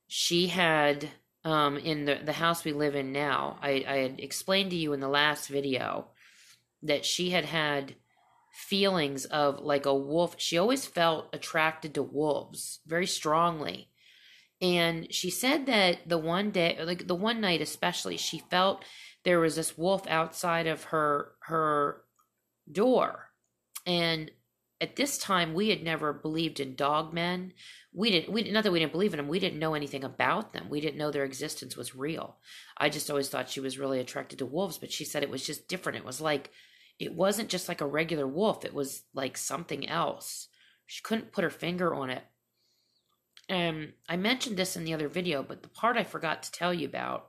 She 0.07 0.49
had 0.49 1.09
um, 1.45 1.77
in 1.79 2.05
the 2.05 2.19
the 2.25 2.33
house 2.33 2.65
we 2.65 2.73
live 2.73 2.95
in 2.95 3.13
now. 3.13 3.59
I, 3.63 3.85
I 3.87 3.97
had 3.99 4.21
explained 4.21 4.71
to 4.71 4.77
you 4.77 4.93
in 4.93 5.01
the 5.01 5.09
last 5.09 5.49
video 5.49 6.09
that 6.83 7.05
she 7.05 7.31
had 7.31 7.45
had 7.45 7.95
feelings 8.53 9.27
of 9.27 9.61
like 9.61 9.87
a 9.87 9.95
wolf. 9.95 10.37
She 10.39 10.59
always 10.59 10.87
felt 10.87 11.29
attracted 11.33 11.95
to 11.95 12.03
wolves 12.03 12.81
very 12.87 13.07
strongly. 13.07 13.91
And 14.61 15.13
she 15.13 15.29
said 15.29 15.67
that 15.67 16.09
the 16.09 16.19
one 16.19 16.51
day, 16.51 16.79
like 16.83 17.07
the 17.07 17.15
one 17.15 17.41
night 17.41 17.61
especially, 17.61 18.17
she 18.17 18.39
felt 18.39 18.85
there 19.25 19.41
was 19.41 19.57
this 19.57 19.77
wolf 19.77 20.07
outside 20.09 20.67
of 20.67 20.85
her 20.85 21.33
her 21.41 22.03
door. 22.71 23.31
And 23.85 24.31
at 24.81 24.97
this 24.97 25.19
time 25.19 25.55
we 25.55 25.71
had 25.71 25.83
never 25.83 26.13
believed 26.13 26.61
in 26.61 26.75
dog 26.75 27.13
men. 27.13 27.53
We 27.93 28.11
didn't 28.11 28.33
we 28.33 28.51
not 28.51 28.65
that 28.65 28.73
we 28.73 28.79
didn't 28.79 28.93
believe 28.93 29.15
in 29.15 29.19
them 29.19 29.29
we 29.29 29.39
didn't 29.39 29.59
know 29.59 29.75
anything 29.75 30.05
about 30.05 30.53
them. 30.53 30.69
We 30.69 30.81
didn't 30.81 30.99
know 30.99 31.11
their 31.11 31.25
existence 31.25 31.77
was 31.77 31.95
real. 31.95 32.37
I 32.77 32.89
just 32.89 33.09
always 33.09 33.29
thought 33.29 33.49
she 33.49 33.61
was 33.61 33.79
really 33.79 34.01
attracted 34.01 34.39
to 34.41 34.47
wolves 34.47 34.79
but 34.79 34.93
she 34.93 35.05
said 35.05 35.23
it 35.23 35.31
was 35.31 35.47
just 35.47 35.69
different. 35.69 35.99
It 35.99 36.05
was 36.05 36.21
like 36.21 36.51
it 36.99 37.15
wasn't 37.15 37.49
just 37.49 37.69
like 37.69 37.81
a 37.81 37.87
regular 37.87 38.27
wolf. 38.27 38.65
It 38.65 38.75
was 38.75 39.03
like 39.15 39.37
something 39.37 39.89
else. 39.89 40.49
She 40.87 41.03
couldn't 41.03 41.33
put 41.33 41.45
her 41.45 41.51
finger 41.51 41.95
on 41.95 42.11
it. 42.11 42.25
And 43.49 43.93
i 44.09 44.17
mentioned 44.17 44.57
this 44.57 44.77
in 44.77 44.85
the 44.85 44.93
other 44.93 45.09
video 45.09 45.43
but 45.43 45.63
the 45.63 45.69
part 45.69 45.97
i 45.97 46.03
forgot 46.03 46.43
to 46.43 46.51
tell 46.51 46.75
you 46.75 46.87
about 46.87 47.29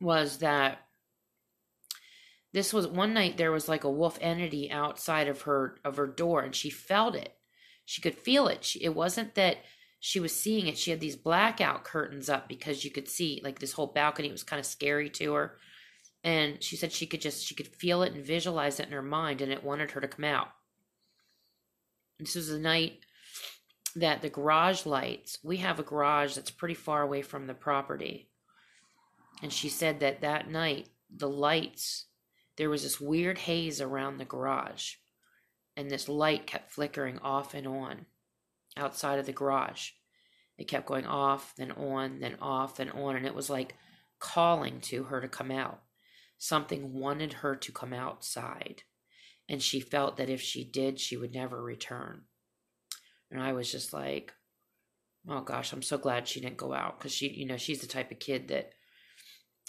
was 0.00 0.38
that 0.38 0.85
this 2.56 2.72
was 2.72 2.86
one 2.86 3.12
night 3.12 3.36
there 3.36 3.52
was 3.52 3.68
like 3.68 3.84
a 3.84 3.90
wolf 3.90 4.16
entity 4.18 4.70
outside 4.70 5.28
of 5.28 5.42
her 5.42 5.76
of 5.84 5.98
her 5.98 6.06
door 6.06 6.40
and 6.40 6.54
she 6.54 6.70
felt 6.70 7.14
it. 7.14 7.34
She 7.84 8.00
could 8.00 8.14
feel 8.14 8.48
it. 8.48 8.64
She, 8.64 8.82
it 8.82 8.94
wasn't 8.94 9.34
that 9.34 9.58
she 10.00 10.20
was 10.20 10.34
seeing 10.34 10.66
it. 10.66 10.78
She 10.78 10.90
had 10.90 10.98
these 10.98 11.16
blackout 11.16 11.84
curtains 11.84 12.30
up 12.30 12.48
because 12.48 12.82
you 12.82 12.90
could 12.90 13.08
see 13.08 13.42
like 13.44 13.58
this 13.58 13.72
whole 13.72 13.88
balcony 13.88 14.32
was 14.32 14.42
kind 14.42 14.58
of 14.58 14.64
scary 14.64 15.10
to 15.10 15.34
her. 15.34 15.58
And 16.24 16.62
she 16.62 16.76
said 16.76 16.92
she 16.92 17.04
could 17.04 17.20
just 17.20 17.44
she 17.44 17.54
could 17.54 17.68
feel 17.68 18.02
it 18.02 18.14
and 18.14 18.24
visualize 18.24 18.80
it 18.80 18.86
in 18.86 18.92
her 18.92 19.02
mind 19.02 19.42
and 19.42 19.52
it 19.52 19.62
wanted 19.62 19.90
her 19.90 20.00
to 20.00 20.08
come 20.08 20.24
out. 20.24 20.48
This 22.18 22.36
was 22.36 22.48
the 22.48 22.58
night 22.58 23.00
that 23.96 24.22
the 24.22 24.30
garage 24.30 24.86
lights 24.86 25.38
we 25.44 25.58
have 25.58 25.78
a 25.78 25.82
garage 25.82 26.34
that's 26.34 26.50
pretty 26.50 26.74
far 26.74 27.02
away 27.02 27.20
from 27.20 27.48
the 27.48 27.52
property. 27.52 28.30
And 29.42 29.52
she 29.52 29.68
said 29.68 30.00
that 30.00 30.22
that 30.22 30.48
night 30.48 30.88
the 31.14 31.28
lights 31.28 32.06
there 32.56 32.70
was 32.70 32.82
this 32.82 33.00
weird 33.00 33.38
haze 33.38 33.80
around 33.80 34.18
the 34.18 34.24
garage, 34.24 34.94
and 35.76 35.90
this 35.90 36.08
light 36.08 36.46
kept 36.46 36.72
flickering 36.72 37.18
off 37.18 37.54
and 37.54 37.66
on 37.66 38.06
outside 38.76 39.18
of 39.18 39.26
the 39.26 39.32
garage. 39.32 39.90
It 40.58 40.68
kept 40.68 40.86
going 40.86 41.06
off, 41.06 41.54
then 41.56 41.70
on, 41.72 42.20
then 42.20 42.36
off, 42.40 42.76
then 42.76 42.90
on, 42.90 43.16
and 43.16 43.26
it 43.26 43.34
was 43.34 43.50
like 43.50 43.74
calling 44.18 44.80
to 44.82 45.04
her 45.04 45.20
to 45.20 45.28
come 45.28 45.50
out. 45.50 45.82
Something 46.38 46.94
wanted 46.94 47.34
her 47.34 47.56
to 47.56 47.72
come 47.72 47.92
outside, 47.92 48.82
and 49.48 49.62
she 49.62 49.80
felt 49.80 50.16
that 50.16 50.30
if 50.30 50.40
she 50.40 50.64
did, 50.64 50.98
she 50.98 51.16
would 51.16 51.34
never 51.34 51.62
return. 51.62 52.22
And 53.30 53.42
I 53.42 53.52
was 53.52 53.70
just 53.70 53.92
like, 53.92 54.32
oh 55.28 55.40
gosh, 55.40 55.72
I'm 55.72 55.82
so 55.82 55.98
glad 55.98 56.28
she 56.28 56.40
didn't 56.40 56.56
go 56.56 56.72
out 56.72 56.98
because 56.98 57.12
she, 57.12 57.28
you 57.28 57.46
know, 57.46 57.56
she's 57.56 57.80
the 57.80 57.86
type 57.86 58.10
of 58.10 58.18
kid 58.18 58.48
that 58.48 58.70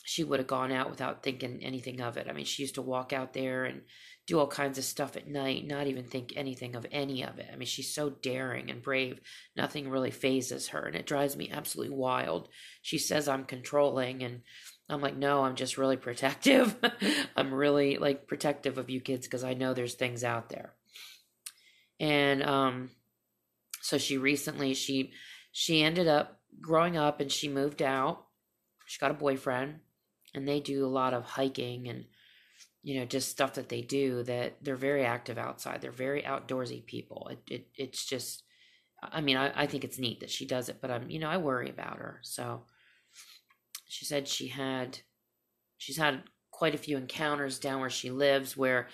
she 0.03 0.23
would 0.23 0.39
have 0.39 0.47
gone 0.47 0.71
out 0.71 0.89
without 0.89 1.23
thinking 1.23 1.59
anything 1.61 2.01
of 2.01 2.17
it. 2.17 2.27
I 2.29 2.33
mean, 2.33 2.45
she 2.45 2.63
used 2.63 2.75
to 2.75 2.81
walk 2.81 3.11
out 3.11 3.33
there 3.33 3.65
and 3.65 3.81
do 4.25 4.39
all 4.39 4.47
kinds 4.47 4.77
of 4.77 4.83
stuff 4.83 5.15
at 5.15 5.27
night, 5.27 5.65
not 5.65 5.87
even 5.87 6.05
think 6.05 6.33
anything 6.35 6.75
of 6.75 6.85
any 6.91 7.23
of 7.23 7.39
it. 7.39 7.49
I 7.51 7.55
mean, 7.55 7.65
she's 7.65 7.93
so 7.93 8.09
daring 8.09 8.69
and 8.69 8.81
brave. 8.81 9.19
Nothing 9.55 9.89
really 9.89 10.11
phases 10.11 10.69
her, 10.69 10.85
and 10.85 10.95
it 10.95 11.05
drives 11.05 11.35
me 11.35 11.49
absolutely 11.51 11.95
wild. 11.95 12.49
She 12.81 12.97
says 12.97 13.27
I'm 13.27 13.45
controlling, 13.45 14.23
and 14.23 14.41
I'm 14.89 15.01
like, 15.01 15.15
no, 15.15 15.43
I'm 15.43 15.55
just 15.55 15.77
really 15.77 15.97
protective. 16.07 16.75
I'm 17.35 17.53
really 17.53 17.97
like 17.97 18.27
protective 18.27 18.77
of 18.77 18.89
you 18.89 18.99
kids 18.99 19.27
because 19.27 19.43
I 19.45 19.53
know 19.53 19.73
there's 19.73 19.95
things 19.95 20.23
out 20.23 20.49
there. 20.49 20.73
And 21.99 22.43
um, 22.43 22.91
so 23.81 23.97
she 23.97 24.17
recently 24.17 24.73
she 24.73 25.11
she 25.51 25.81
ended 25.81 26.07
up 26.07 26.39
growing 26.61 26.97
up 26.97 27.19
and 27.19 27.31
she 27.31 27.47
moved 27.47 27.81
out. 27.81 28.25
She 28.85 28.99
got 28.99 29.11
a 29.11 29.15
boyfriend 29.15 29.79
and 30.37 30.47
they 30.47 30.59
do 30.59 30.85
a 30.85 30.87
lot 30.87 31.13
of 31.13 31.25
hiking 31.25 31.89
and 31.89 32.05
you 32.83 32.99
know 32.99 33.05
just 33.05 33.29
stuff 33.29 33.55
that 33.55 33.69
they 33.69 33.81
do 33.81 34.23
that 34.23 34.55
they're 34.61 34.75
very 34.75 35.03
active 35.05 35.37
outside. 35.37 35.81
They're 35.81 35.91
very 35.91 36.21
outdoorsy 36.21 36.85
people. 36.85 37.29
It, 37.31 37.39
it 37.49 37.67
it's 37.75 38.05
just 38.05 38.43
I 39.01 39.21
mean, 39.21 39.37
I, 39.37 39.51
I 39.55 39.67
think 39.67 39.83
it's 39.83 39.99
neat 39.99 40.21
that 40.21 40.31
she 40.31 40.45
does 40.45 40.69
it, 40.69 40.77
but 40.81 40.91
I'm, 40.91 41.09
you 41.09 41.19
know, 41.19 41.29
I 41.29 41.37
worry 41.37 41.69
about 41.69 41.97
her. 41.97 42.19
So 42.23 42.63
she 43.87 44.05
said 44.05 44.27
she 44.27 44.47
had, 44.47 44.99
she's 45.77 45.97
had 45.97 46.23
quite 46.51 46.73
a 46.73 46.79
few 46.79 46.97
encounters 46.97 47.59
down 47.59 47.79
where 47.79 47.89
she 47.89 48.09
lives 48.09 48.57
where 48.57 48.87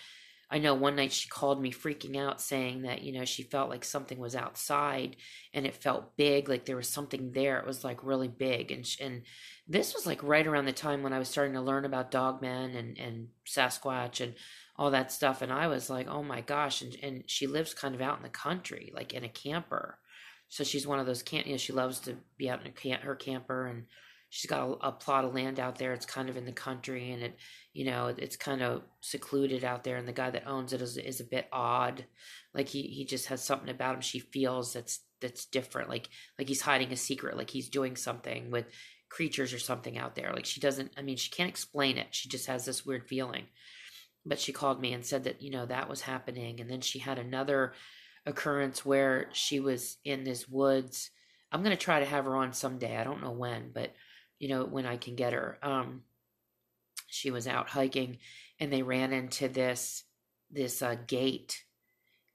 I 0.53 0.59
know 0.59 0.75
one 0.75 0.95
night 0.95 1.11
she 1.11 1.27
called 1.27 1.59
me 1.59 1.71
freaking 1.71 2.15
out 2.15 2.39
saying 2.39 2.83
that, 2.83 3.01
you 3.01 3.11
know, 3.11 3.25
she 3.25 3.41
felt 3.41 3.71
like 3.71 3.83
something 3.83 4.19
was 4.19 4.35
outside 4.35 5.15
and 5.51 5.65
it 5.65 5.73
felt 5.73 6.15
big, 6.15 6.47
like 6.47 6.65
there 6.65 6.75
was 6.75 6.87
something 6.87 7.31
there. 7.31 7.57
It 7.57 7.65
was 7.65 7.83
like 7.83 8.03
really 8.03 8.27
big. 8.27 8.71
And, 8.71 8.87
and 9.01 9.23
this 9.67 9.95
was 9.95 10.05
like 10.05 10.21
right 10.21 10.45
around 10.45 10.65
the 10.65 10.71
time 10.71 11.01
when 11.01 11.11
I 11.11 11.17
was 11.17 11.27
starting 11.27 11.55
to 11.55 11.61
learn 11.61 11.85
about 11.85 12.11
dogmen 12.11 12.77
and, 12.77 12.99
and 12.99 13.29
Sasquatch 13.47 14.21
and 14.21 14.35
all 14.75 14.91
that 14.91 15.11
stuff. 15.11 15.41
And 15.41 15.51
I 15.51 15.65
was 15.65 15.89
like, 15.89 16.07
oh 16.07 16.21
my 16.21 16.41
gosh. 16.41 16.83
And, 16.83 16.95
and 17.01 17.23
she 17.25 17.47
lives 17.47 17.73
kind 17.73 17.95
of 17.95 18.01
out 18.01 18.17
in 18.17 18.23
the 18.23 18.29
country, 18.29 18.91
like 18.93 19.11
in 19.11 19.23
a 19.23 19.29
camper. 19.29 19.97
So 20.49 20.63
she's 20.63 20.85
one 20.85 20.99
of 20.99 21.07
those 21.07 21.23
can't, 21.23 21.47
you 21.47 21.53
know, 21.53 21.57
she 21.57 21.73
loves 21.73 21.97
to 22.01 22.17
be 22.37 22.47
out 22.47 22.63
in 22.63 22.71
her 23.01 23.15
camper 23.15 23.65
and 23.65 23.85
she's 24.33 24.49
got 24.49 24.67
a, 24.67 24.87
a 24.87 24.91
plot 24.91 25.25
of 25.25 25.35
land 25.35 25.59
out 25.59 25.77
there. 25.77 25.93
It's 25.93 26.07
kind 26.07 26.27
of 26.27 26.37
in 26.37 26.45
the 26.45 26.51
country 26.51 27.11
and 27.11 27.21
it, 27.21 27.37
you 27.71 27.85
know 27.85 28.07
it's 28.17 28.35
kind 28.35 28.63
of 28.63 28.81
secluded 28.99 29.63
out 29.63 29.83
there 29.83 29.97
and 29.97 30.07
the 30.07 30.11
guy 30.11 30.31
that 30.31 30.47
owns 30.47 30.73
it 30.73 30.81
is, 30.81 30.97
is 30.97 31.19
a 31.19 31.25
bit 31.25 31.47
odd. 31.51 32.03
Like 32.51 32.67
he 32.67 32.81
he 32.81 33.05
just 33.05 33.27
has 33.27 33.43
something 33.43 33.69
about 33.69 33.93
him 33.93 34.01
she 34.01 34.19
feels 34.19 34.73
that's 34.73 35.01
that's 35.21 35.45
different. 35.45 35.87
Like 35.87 36.09
like 36.39 36.47
he's 36.47 36.61
hiding 36.61 36.91
a 36.91 36.95
secret 36.95 37.37
like 37.37 37.51
he's 37.51 37.69
doing 37.69 37.95
something 37.95 38.49
with 38.49 38.65
creatures 39.07 39.53
or 39.53 39.59
something 39.59 39.99
out 39.99 40.15
there. 40.15 40.33
Like 40.33 40.45
she 40.45 40.59
doesn't 40.59 40.91
i 40.97 41.03
mean 41.03 41.17
she 41.17 41.29
can't 41.29 41.49
explain 41.49 41.99
it. 41.99 42.07
She 42.09 42.27
just 42.27 42.47
has 42.47 42.65
this 42.65 42.83
weird 42.83 43.07
feeling. 43.07 43.43
But 44.25 44.39
she 44.39 44.51
called 44.51 44.81
me 44.81 44.93
and 44.93 45.05
said 45.05 45.25
that 45.25 45.43
you 45.43 45.51
know 45.51 45.67
that 45.67 45.89
was 45.89 46.01
happening 46.01 46.59
and 46.59 46.67
then 46.67 46.81
she 46.81 46.97
had 46.97 47.19
another 47.19 47.73
occurrence 48.25 48.83
where 48.83 49.29
she 49.31 49.59
was 49.59 49.97
in 50.03 50.23
this 50.23 50.49
woods. 50.49 51.11
I'm 51.51 51.61
going 51.61 51.77
to 51.77 51.83
try 51.83 51.99
to 51.99 52.05
have 52.07 52.25
her 52.25 52.35
on 52.35 52.51
someday. 52.51 52.97
I 52.97 53.03
don't 53.03 53.21
know 53.21 53.29
when 53.29 53.69
but 53.71 53.93
you 54.39 54.49
know 54.49 54.65
when 54.65 54.85
i 54.85 54.97
can 54.97 55.15
get 55.15 55.33
her. 55.33 55.57
Um 55.61 56.03
she 57.07 57.29
was 57.29 57.47
out 57.47 57.69
hiking 57.69 58.17
and 58.59 58.73
they 58.73 58.81
ran 58.81 59.13
into 59.13 59.47
this 59.47 60.03
this 60.51 60.81
uh, 60.81 60.95
gate 61.07 61.63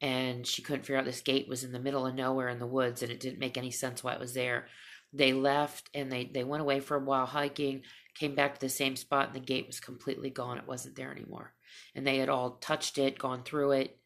and 0.00 0.46
she 0.46 0.62
couldn't 0.62 0.82
figure 0.82 0.96
out 0.96 1.04
this 1.04 1.20
gate 1.20 1.48
was 1.48 1.64
in 1.64 1.72
the 1.72 1.80
middle 1.80 2.06
of 2.06 2.14
nowhere 2.14 2.48
in 2.48 2.58
the 2.58 2.66
woods 2.66 3.02
and 3.02 3.10
it 3.10 3.20
didn't 3.20 3.40
make 3.40 3.56
any 3.56 3.70
sense 3.70 4.02
why 4.02 4.12
it 4.12 4.20
was 4.20 4.34
there. 4.34 4.66
They 5.12 5.32
left 5.32 5.88
and 5.94 6.12
they 6.12 6.30
they 6.32 6.44
went 6.44 6.60
away 6.60 6.80
for 6.80 6.96
a 6.96 7.04
while 7.04 7.26
hiking 7.26 7.82
came 8.14 8.34
back 8.34 8.54
to 8.54 8.60
the 8.60 8.68
same 8.68 8.96
spot 8.96 9.28
and 9.28 9.36
the 9.36 9.40
gate 9.40 9.66
was 9.66 9.80
completely 9.80 10.30
gone. 10.30 10.58
It 10.58 10.66
wasn't 10.66 10.96
there 10.96 11.12
anymore. 11.12 11.54
And 11.94 12.06
they 12.06 12.18
had 12.18 12.28
all 12.28 12.52
touched 12.60 12.98
it 12.98 13.18
gone 13.18 13.44
through 13.44 13.72
it. 13.72 13.96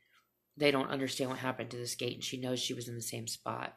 They 0.57 0.71
don't 0.71 0.91
understand 0.91 1.31
what 1.31 1.39
happened 1.39 1.71
to 1.71 1.79
this 1.79 1.95
gate 1.95 2.15
and 2.15 2.25
she 2.25 2.41
knows 2.41 2.61
she 2.61 2.75
was 2.75 2.89
in 2.89 2.95
the 2.95 3.03
same 3.03 3.27
spot 3.27 3.75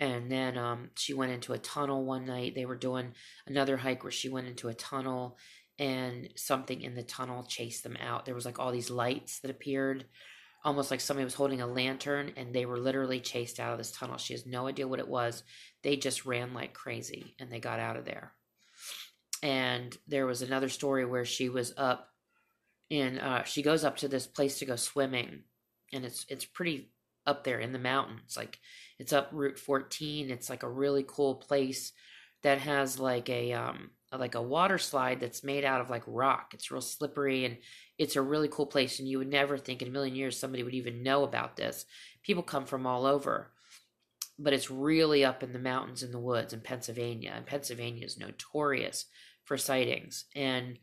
and 0.00 0.32
then 0.32 0.56
um, 0.56 0.90
she 0.96 1.14
went 1.14 1.30
into 1.30 1.52
a 1.52 1.58
tunnel 1.58 2.04
one 2.04 2.24
night 2.24 2.54
they 2.54 2.64
were 2.64 2.76
doing 2.76 3.12
another 3.46 3.76
hike 3.76 4.02
where 4.02 4.10
she 4.10 4.30
went 4.30 4.48
into 4.48 4.68
a 4.68 4.74
tunnel 4.74 5.36
and 5.78 6.28
something 6.36 6.82
in 6.82 6.94
the 6.94 7.02
tunnel 7.02 7.42
chased 7.42 7.82
them 7.82 7.96
out. 8.02 8.26
There 8.26 8.34
was 8.34 8.44
like 8.44 8.58
all 8.58 8.70
these 8.70 8.90
lights 8.90 9.40
that 9.40 9.50
appeared, 9.50 10.04
almost 10.62 10.90
like 10.90 11.00
somebody 11.00 11.24
was 11.24 11.34
holding 11.34 11.62
a 11.62 11.66
lantern, 11.66 12.32
and 12.36 12.54
they 12.54 12.66
were 12.66 12.78
literally 12.78 13.18
chased 13.18 13.58
out 13.58 13.72
of 13.72 13.78
this 13.78 13.90
tunnel. 13.90 14.18
She 14.18 14.34
has 14.34 14.44
no 14.44 14.66
idea 14.66 14.86
what 14.86 14.98
it 14.98 15.08
was. 15.08 15.42
They 15.82 15.96
just 15.96 16.26
ran 16.26 16.52
like 16.52 16.74
crazy 16.74 17.34
and 17.38 17.50
they 17.50 17.60
got 17.60 17.80
out 17.80 17.96
of 17.96 18.04
there. 18.04 18.34
And 19.42 19.96
there 20.06 20.26
was 20.26 20.42
another 20.42 20.68
story 20.68 21.06
where 21.06 21.24
she 21.24 21.48
was 21.48 21.72
up 21.78 22.10
in 22.90 23.18
uh, 23.18 23.44
she 23.44 23.62
goes 23.62 23.84
up 23.84 23.96
to 23.98 24.08
this 24.08 24.26
place 24.26 24.58
to 24.58 24.66
go 24.66 24.76
swimming, 24.76 25.44
and 25.94 26.04
it's 26.04 26.26
it's 26.28 26.44
pretty 26.44 26.90
up 27.26 27.44
there 27.44 27.58
in 27.58 27.72
the 27.72 27.78
mountains. 27.78 28.36
Like 28.36 28.58
it's 28.98 29.12
up 29.12 29.28
Route 29.32 29.58
14. 29.58 30.30
It's 30.30 30.50
like 30.50 30.62
a 30.62 30.70
really 30.70 31.04
cool 31.06 31.36
place 31.36 31.92
that 32.42 32.58
has 32.58 32.98
like 32.98 33.28
a 33.28 33.52
um 33.52 33.90
like 34.18 34.34
a 34.34 34.42
water 34.42 34.78
slide 34.78 35.20
that's 35.20 35.44
made 35.44 35.64
out 35.64 35.80
of 35.80 35.90
like 35.90 36.02
rock. 36.06 36.52
It's 36.52 36.70
real 36.70 36.80
slippery 36.80 37.44
and 37.44 37.58
it's 37.96 38.16
a 38.16 38.22
really 38.22 38.48
cool 38.48 38.66
place. 38.66 38.98
And 38.98 39.08
you 39.08 39.18
would 39.18 39.30
never 39.30 39.56
think 39.56 39.82
in 39.82 39.88
a 39.88 39.92
million 39.92 40.16
years 40.16 40.38
somebody 40.38 40.62
would 40.62 40.74
even 40.74 41.02
know 41.02 41.22
about 41.22 41.56
this. 41.56 41.84
People 42.22 42.42
come 42.42 42.64
from 42.64 42.86
all 42.86 43.06
over, 43.06 43.52
but 44.38 44.52
it's 44.52 44.70
really 44.70 45.24
up 45.24 45.42
in 45.42 45.52
the 45.52 45.58
mountains 45.60 46.02
in 46.02 46.10
the 46.10 46.18
woods 46.18 46.52
in 46.52 46.60
Pennsylvania. 46.60 47.32
And 47.36 47.46
Pennsylvania 47.46 48.04
is 48.04 48.18
notorious 48.18 49.06
for 49.44 49.56
sightings. 49.56 50.24
And 50.34 50.78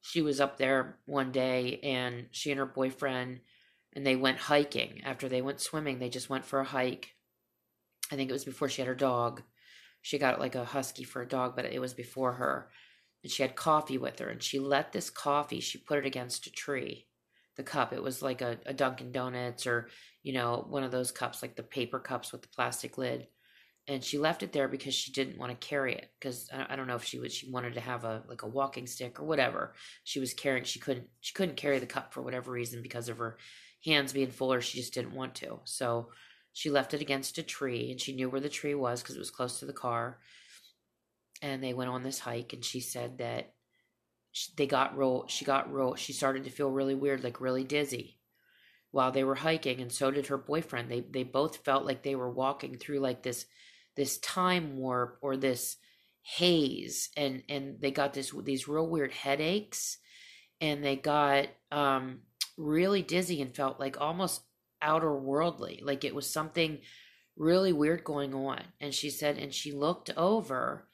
she 0.00 0.22
was 0.22 0.40
up 0.40 0.56
there 0.56 0.96
one 1.04 1.32
day 1.32 1.80
and 1.82 2.26
she 2.30 2.50
and 2.50 2.58
her 2.58 2.66
boyfriend 2.66 3.40
and 3.98 4.06
they 4.06 4.16
went 4.16 4.38
hiking 4.38 5.02
after 5.04 5.28
they 5.28 5.42
went 5.42 5.60
swimming 5.60 5.98
they 5.98 6.08
just 6.08 6.30
went 6.30 6.44
for 6.44 6.60
a 6.60 6.64
hike 6.64 7.14
i 8.12 8.16
think 8.16 8.30
it 8.30 8.32
was 8.32 8.44
before 8.44 8.68
she 8.68 8.80
had 8.80 8.88
her 8.88 8.94
dog 8.94 9.42
she 10.02 10.18
got 10.18 10.40
like 10.40 10.54
a 10.54 10.64
husky 10.64 11.04
for 11.04 11.22
a 11.22 11.28
dog, 11.28 11.54
but 11.56 11.64
it 11.64 11.80
was 11.80 11.94
before 11.94 12.32
her. 12.34 12.70
And 13.22 13.32
she 13.32 13.42
had 13.42 13.56
coffee 13.56 13.98
with 13.98 14.18
her, 14.20 14.28
and 14.28 14.42
she 14.42 14.58
let 14.58 14.92
this 14.92 15.10
coffee, 15.10 15.60
she 15.60 15.78
put 15.78 15.98
it 15.98 16.06
against 16.06 16.46
a 16.46 16.52
tree. 16.52 17.06
The 17.56 17.64
cup, 17.64 17.92
it 17.92 18.02
was 18.02 18.22
like 18.22 18.40
a, 18.40 18.58
a 18.66 18.72
Dunkin' 18.72 19.10
Donuts 19.10 19.66
or, 19.66 19.88
you 20.22 20.32
know, 20.32 20.64
one 20.68 20.84
of 20.84 20.92
those 20.92 21.10
cups, 21.10 21.42
like 21.42 21.56
the 21.56 21.64
paper 21.64 21.98
cups 21.98 22.30
with 22.30 22.42
the 22.42 22.48
plastic 22.48 22.96
lid. 22.96 23.26
And 23.88 24.04
she 24.04 24.18
left 24.18 24.42
it 24.42 24.52
there 24.52 24.68
because 24.68 24.94
she 24.94 25.10
didn't 25.10 25.38
want 25.38 25.50
to 25.50 25.66
carry 25.66 25.94
it. 25.94 26.10
Because 26.20 26.48
I, 26.52 26.76
don't 26.76 26.86
know 26.86 26.94
if 26.94 27.04
she 27.04 27.18
was, 27.18 27.34
she 27.34 27.50
wanted 27.50 27.74
to 27.74 27.80
have 27.80 28.04
a 28.04 28.22
like 28.28 28.42
a 28.42 28.46
walking 28.46 28.86
stick 28.86 29.18
or 29.18 29.24
whatever. 29.24 29.74
She 30.04 30.20
was 30.20 30.34
carrying, 30.34 30.64
she 30.64 30.78
couldn't, 30.78 31.08
she 31.20 31.32
couldn't 31.34 31.56
carry 31.56 31.78
the 31.80 31.86
cup 31.86 32.12
for 32.12 32.22
whatever 32.22 32.52
reason 32.52 32.82
because 32.82 33.08
of 33.08 33.18
her 33.18 33.38
hands 33.84 34.12
being 34.12 34.30
full, 34.30 34.52
or 34.52 34.60
she 34.60 34.78
just 34.78 34.94
didn't 34.94 35.14
want 35.14 35.34
to. 35.36 35.60
So 35.64 36.08
she 36.52 36.70
left 36.70 36.94
it 36.94 37.00
against 37.00 37.38
a 37.38 37.42
tree 37.42 37.90
and 37.90 38.00
she 38.00 38.14
knew 38.14 38.28
where 38.28 38.40
the 38.40 38.48
tree 38.48 38.74
was 38.74 39.00
because 39.00 39.14
it 39.14 39.20
was 39.20 39.30
close 39.30 39.60
to 39.60 39.64
the 39.64 39.72
car. 39.72 40.18
And 41.40 41.62
they 41.62 41.72
went 41.72 41.90
on 41.90 42.02
this 42.02 42.18
hike 42.18 42.52
and 42.52 42.64
she 42.64 42.80
said 42.80 43.18
that 43.18 43.54
they 44.56 44.66
got 44.66 44.98
real, 44.98 45.26
she 45.28 45.44
got 45.44 45.72
real, 45.72 45.94
she 45.94 46.12
started 46.12 46.44
to 46.44 46.50
feel 46.50 46.70
really 46.70 46.94
weird, 46.94 47.22
like 47.22 47.40
really 47.40 47.64
dizzy 47.64 48.18
while 48.90 49.12
they 49.12 49.22
were 49.22 49.36
hiking. 49.36 49.80
And 49.80 49.92
so 49.92 50.10
did 50.10 50.26
her 50.26 50.38
boyfriend. 50.38 50.90
They, 50.90 51.00
they 51.00 51.22
both 51.22 51.58
felt 51.58 51.84
like 51.84 52.02
they 52.02 52.16
were 52.16 52.30
walking 52.30 52.76
through 52.76 52.98
like 53.00 53.22
this, 53.22 53.46
this 53.94 54.18
time 54.18 54.76
warp 54.78 55.18
or 55.22 55.36
this 55.36 55.76
haze 56.22 57.10
and, 57.16 57.42
and 57.48 57.80
they 57.80 57.90
got 57.90 58.14
this, 58.14 58.32
these 58.42 58.66
real 58.66 58.88
weird 58.88 59.12
headaches 59.12 59.98
and 60.60 60.84
they 60.84 60.96
got, 60.96 61.46
um, 61.70 62.22
really 62.58 63.02
dizzy 63.02 63.40
and 63.40 63.54
felt 63.54 63.80
like 63.80 64.00
almost 64.00 64.42
outer 64.82 65.16
worldly 65.16 65.80
like 65.82 66.04
it 66.04 66.14
was 66.14 66.28
something 66.28 66.78
really 67.38 67.72
weird 67.72 68.04
going 68.04 68.34
on. 68.34 68.62
And 68.80 68.92
she 68.92 69.10
said 69.10 69.38
and 69.38 69.54
she 69.54 69.72
looked 69.72 70.10
over 70.16 70.88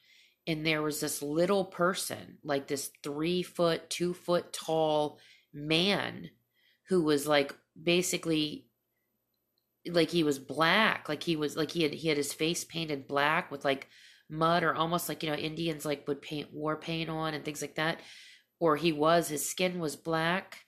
and 0.47 0.65
there 0.65 0.83
was 0.83 0.99
this 0.99 1.21
little 1.21 1.65
person 1.65 2.37
like 2.43 2.67
this 2.67 2.91
three 3.03 3.41
foot 3.41 3.89
two 3.89 4.13
foot 4.13 4.53
tall 4.53 5.19
man 5.53 6.29
who 6.89 7.03
was 7.03 7.25
like 7.25 7.53
basically 7.81 8.67
like 9.87 10.09
he 10.09 10.23
was 10.23 10.39
black 10.39 11.09
like 11.09 11.23
he 11.23 11.35
was 11.35 11.57
like 11.57 11.71
he 11.71 11.83
had 11.83 11.93
he 11.93 12.07
had 12.07 12.17
his 12.17 12.33
face 12.33 12.63
painted 12.63 13.07
black 13.07 13.51
with 13.51 13.65
like 13.65 13.87
mud 14.29 14.63
or 14.63 14.75
almost 14.75 15.09
like 15.09 15.23
you 15.23 15.29
know 15.29 15.35
indians 15.35 15.85
like 15.85 16.07
would 16.07 16.21
paint 16.21 16.53
war 16.53 16.75
paint 16.75 17.09
on 17.09 17.33
and 17.33 17.43
things 17.43 17.61
like 17.61 17.75
that. 17.75 17.99
Or 18.59 18.77
he 18.77 18.93
was 18.93 19.27
his 19.27 19.47
skin 19.47 19.79
was 19.79 19.95
black 19.95 20.64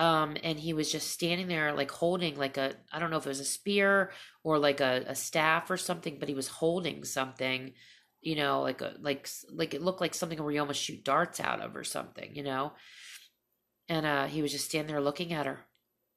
um, 0.00 0.34
and 0.42 0.58
he 0.58 0.72
was 0.72 0.90
just 0.90 1.10
standing 1.10 1.46
there 1.46 1.74
like 1.74 1.90
holding 1.90 2.34
like 2.36 2.56
a 2.56 2.74
i 2.90 2.98
don't 2.98 3.10
know 3.10 3.18
if 3.18 3.26
it 3.26 3.28
was 3.28 3.38
a 3.38 3.44
spear 3.44 4.10
or 4.42 4.58
like 4.58 4.80
a, 4.80 5.04
a 5.06 5.14
staff 5.14 5.70
or 5.70 5.76
something 5.76 6.16
but 6.18 6.28
he 6.28 6.34
was 6.34 6.48
holding 6.48 7.04
something 7.04 7.74
you 8.22 8.34
know 8.34 8.62
like 8.62 8.80
a 8.80 8.94
like 9.00 9.28
like 9.52 9.74
it 9.74 9.82
looked 9.82 10.00
like 10.00 10.14
something 10.14 10.42
where 10.42 10.52
you 10.52 10.60
almost 10.60 10.82
shoot 10.82 11.04
darts 11.04 11.38
out 11.38 11.60
of 11.60 11.76
or 11.76 11.84
something 11.84 12.34
you 12.34 12.42
know? 12.42 12.72
And 13.90 14.06
uh 14.06 14.26
he 14.26 14.40
was 14.40 14.52
just 14.52 14.64
standing 14.64 14.92
there 14.92 15.02
looking 15.02 15.34
at 15.34 15.46
her 15.46 15.58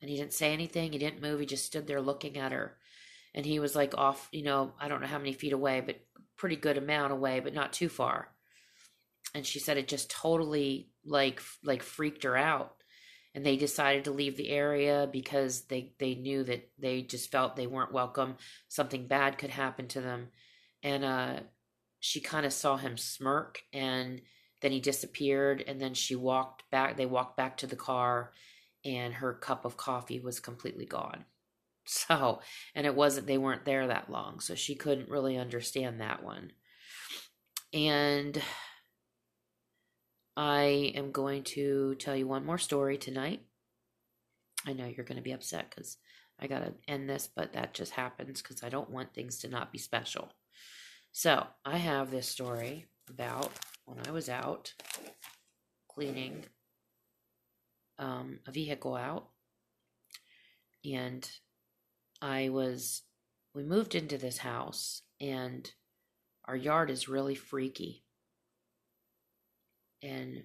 and 0.02 0.10
he 0.10 0.16
didn't 0.16 0.34
say 0.34 0.54
anything 0.54 0.94
he 0.94 0.98
didn't 0.98 1.22
move 1.22 1.42
he 1.42 1.46
just 1.46 1.66
stood 1.66 1.86
there 1.86 2.02
looking 2.02 2.38
at 2.38 2.54
her. 2.54 2.78
And 3.36 3.46
he 3.46 3.60
was 3.60 3.76
like 3.76 3.98
off 3.98 4.30
you 4.32 4.44
know 4.44 4.74
i 4.80 4.88
don't 4.88 5.02
know 5.02 5.08
how 5.08 5.18
many 5.18 5.34
feet 5.34 5.54
away 5.54 5.82
but 5.82 5.98
pretty 6.38 6.56
good 6.56 6.78
amount 6.78 7.12
away 7.12 7.42
but 7.42 7.54
not 7.54 7.74
too 7.74 7.90
far. 7.90 8.30
And 9.36 9.46
she 9.46 9.60
said 9.60 9.78
it 9.78 9.90
just 9.90 10.10
totally 10.10 10.90
like 11.06 11.42
like 11.66 11.84
freaked 11.84 12.24
her 12.24 12.38
out 12.38 12.76
and 13.36 13.46
they 13.46 13.58
decided 13.58 14.04
to 14.04 14.12
leave 14.12 14.38
the 14.38 14.50
area 14.50 15.08
because 15.12 15.62
they 15.64 15.94
they 16.00 16.16
knew 16.16 16.44
that 16.44 16.70
they 16.78 17.02
just 17.02 17.32
felt 17.32 17.56
they 17.56 17.68
weren't 17.68 17.94
welcome. 17.94 18.36
Something 18.68 19.08
bad 19.08 19.38
could 19.38 19.50
happen 19.50 19.88
to 19.90 20.02
them. 20.02 20.30
And 20.84 21.04
uh 21.04 21.40
she 22.00 22.20
kind 22.20 22.46
of 22.46 22.54
saw 22.54 22.78
him 22.78 22.98
smirk 22.98 23.62
and 23.72 24.22
then 24.62 24.72
he 24.72 24.80
disappeared 24.80 25.64
and 25.68 25.82
then 25.82 25.94
she 25.94 26.16
walked 26.16 26.70
back 26.70 26.98
they 26.98 27.06
walked 27.06 27.38
back 27.38 27.58
to 27.58 27.68
the 27.68 27.76
car 27.76 28.32
and 28.86 29.16
her 29.16 29.34
cup 29.34 29.66
of 29.66 29.78
coffee 29.78 30.20
was 30.20 30.40
completely 30.40 30.86
gone. 30.86 31.26
So 31.86 32.40
and 32.76 32.86
it 32.86 32.96
wasn't 32.96 33.28
they 33.28 33.38
weren't 33.38 33.66
there 33.66 33.88
that 33.88 34.10
long 34.10 34.40
so 34.40 34.56
she 34.56 34.74
couldn't 34.74 35.10
really 35.10 35.38
understand 35.38 36.00
that 36.00 36.24
one. 36.24 36.54
And 37.74 38.42
I 40.36 40.94
am 40.96 41.12
going 41.12 41.44
to 41.44 41.96
tell 41.96 42.16
you 42.16 42.28
one 42.28 42.46
more 42.46 42.58
story 42.58 42.98
tonight. 42.98 43.42
I 44.66 44.74
know 44.74 44.88
you're 44.88 45.06
going 45.06 45.18
to 45.18 45.24
be 45.24 45.34
upset 45.34 45.70
because 45.70 45.98
I 46.40 46.48
got 46.48 46.60
to 46.60 46.74
end 46.88 47.10
this, 47.10 47.30
but 47.34 47.54
that 47.54 47.74
just 47.74 47.92
happens 47.92 48.42
because 48.42 48.64
I 48.64 48.70
don't 48.70 48.90
want 48.90 49.14
things 49.14 49.40
to 49.40 49.48
not 49.48 49.72
be 49.72 49.78
special. 49.78 50.32
So 51.12 51.46
I 51.64 51.78
have 51.78 52.10
this 52.10 52.28
story 52.28 52.88
about 53.10 53.52
when 53.86 54.00
I 54.08 54.12
was 54.12 54.30
out 54.30 54.74
cleaning 55.88 56.46
um, 58.00 58.40
a 58.48 58.52
vehicle 58.52 58.96
out, 58.96 59.28
and 60.84 61.30
I 62.22 62.50
was, 62.50 63.04
we 63.54 63.64
moved 63.64 63.94
into 63.94 64.18
this 64.18 64.40
house, 64.40 65.04
and 65.22 65.70
our 66.46 66.56
yard 66.56 66.90
is 66.90 67.08
really 67.08 67.36
freaky. 67.36 68.03
And 70.04 70.44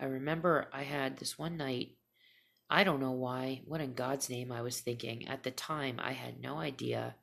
I 0.00 0.06
remember 0.06 0.68
I 0.72 0.84
had 0.84 1.18
this 1.18 1.38
one 1.38 1.56
night 1.56 1.96
I 2.70 2.84
don't 2.84 3.00
know 3.00 3.12
why, 3.12 3.62
what 3.66 3.80
in 3.80 3.94
God's 3.94 4.30
name 4.30 4.50
I 4.50 4.62
was 4.62 4.80
thinking. 4.80 5.28
At 5.28 5.42
the 5.42 5.50
time, 5.50 6.00
I 6.02 6.12
had 6.12 6.40
no 6.40 6.58
idea 6.58 7.14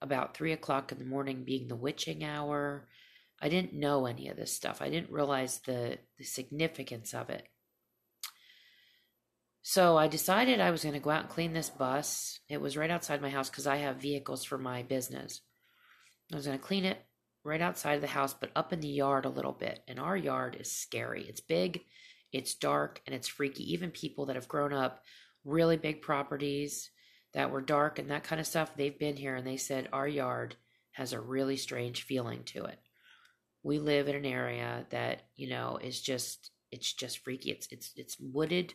about 0.00 0.34
three 0.36 0.52
o'clock 0.52 0.92
in 0.92 0.98
the 0.98 1.04
morning 1.04 1.44
being 1.44 1.68
the 1.68 1.76
witching 1.76 2.24
hour. 2.24 2.88
I 3.40 3.48
didn't 3.48 3.74
know 3.74 4.06
any 4.06 4.28
of 4.28 4.36
this 4.36 4.52
stuff. 4.52 4.80
I 4.80 4.88
didn't 4.88 5.12
realize 5.12 5.60
the, 5.60 5.98
the 6.16 6.24
significance 6.24 7.14
of 7.14 7.30
it. 7.30 7.46
So 9.62 9.98
I 9.98 10.08
decided 10.08 10.60
I 10.60 10.70
was 10.70 10.82
going 10.82 10.94
to 10.94 11.00
go 11.00 11.10
out 11.10 11.22
and 11.22 11.28
clean 11.28 11.52
this 11.52 11.68
bus. 11.68 12.40
It 12.48 12.60
was 12.60 12.76
right 12.76 12.90
outside 12.90 13.20
my 13.20 13.30
house 13.30 13.50
because 13.50 13.66
I 13.66 13.76
have 13.76 13.96
vehicles 13.96 14.44
for 14.44 14.56
my 14.56 14.82
business. 14.82 15.42
I 16.32 16.36
was 16.36 16.46
going 16.46 16.58
to 16.58 16.64
clean 16.64 16.84
it 16.86 16.98
right 17.44 17.60
outside 17.60 17.94
of 17.94 18.00
the 18.00 18.08
house, 18.08 18.34
but 18.34 18.50
up 18.56 18.72
in 18.72 18.80
the 18.80 18.88
yard 18.88 19.24
a 19.24 19.30
little 19.30 19.52
bit. 19.52 19.80
And 19.88 19.98
our 19.98 20.16
yard 20.16 20.56
is 20.60 20.70
scary. 20.70 21.24
It's 21.28 21.40
big, 21.40 21.82
it's 22.32 22.54
dark 22.54 23.00
and 23.06 23.14
it's 23.14 23.28
freaky. 23.28 23.72
Even 23.72 23.90
people 23.90 24.26
that 24.26 24.36
have 24.36 24.48
grown 24.48 24.72
up 24.72 25.02
really 25.44 25.76
big 25.76 26.02
properties 26.02 26.90
that 27.34 27.50
were 27.50 27.60
dark 27.60 27.98
and 27.98 28.10
that 28.10 28.24
kind 28.24 28.40
of 28.40 28.46
stuff, 28.46 28.76
they've 28.76 28.98
been 28.98 29.16
here 29.16 29.36
and 29.36 29.46
they 29.46 29.56
said 29.56 29.88
our 29.92 30.08
yard 30.08 30.56
has 30.92 31.12
a 31.12 31.20
really 31.20 31.56
strange 31.56 32.02
feeling 32.02 32.42
to 32.44 32.64
it. 32.64 32.78
We 33.62 33.78
live 33.78 34.08
in 34.08 34.16
an 34.16 34.26
area 34.26 34.86
that, 34.90 35.22
you 35.36 35.48
know, 35.48 35.78
is 35.82 36.00
just 36.00 36.50
it's 36.70 36.92
just 36.92 37.24
freaky. 37.24 37.50
It's 37.50 37.68
it's 37.70 37.92
it's 37.96 38.16
wooded. 38.20 38.74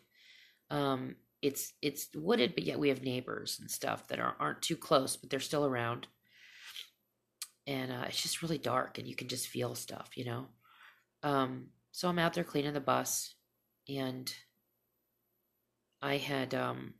Um 0.70 1.16
it's 1.42 1.74
it's 1.82 2.08
wooded, 2.16 2.56
but 2.56 2.64
yet 2.64 2.80
we 2.80 2.90
have 2.90 3.04
neighbors 3.04 3.58
and 3.60 3.70
stuff 3.70 4.08
that 4.08 4.20
are, 4.20 4.36
aren't 4.40 4.62
too 4.62 4.78
close, 4.78 5.18
but 5.18 5.30
they're 5.30 5.40
still 5.40 5.66
around. 5.66 6.08
And 7.66 7.92
uh, 7.92 8.06
it's 8.08 8.22
just 8.22 8.42
really 8.42 8.58
dark, 8.58 8.98
and 8.98 9.08
you 9.08 9.16
can 9.16 9.28
just 9.28 9.48
feel 9.48 9.76
stuff, 9.76 10.12
you 10.16 10.26
know. 10.26 10.48
Um, 11.24 11.68
so 11.92 12.10
I'm 12.10 12.20
out 12.20 12.34
there 12.34 12.44
cleaning 12.44 12.74
the 12.74 12.82
bus, 12.82 13.36
and 13.88 14.34
I 16.02 16.18
had 16.18 16.54
um 16.54 16.96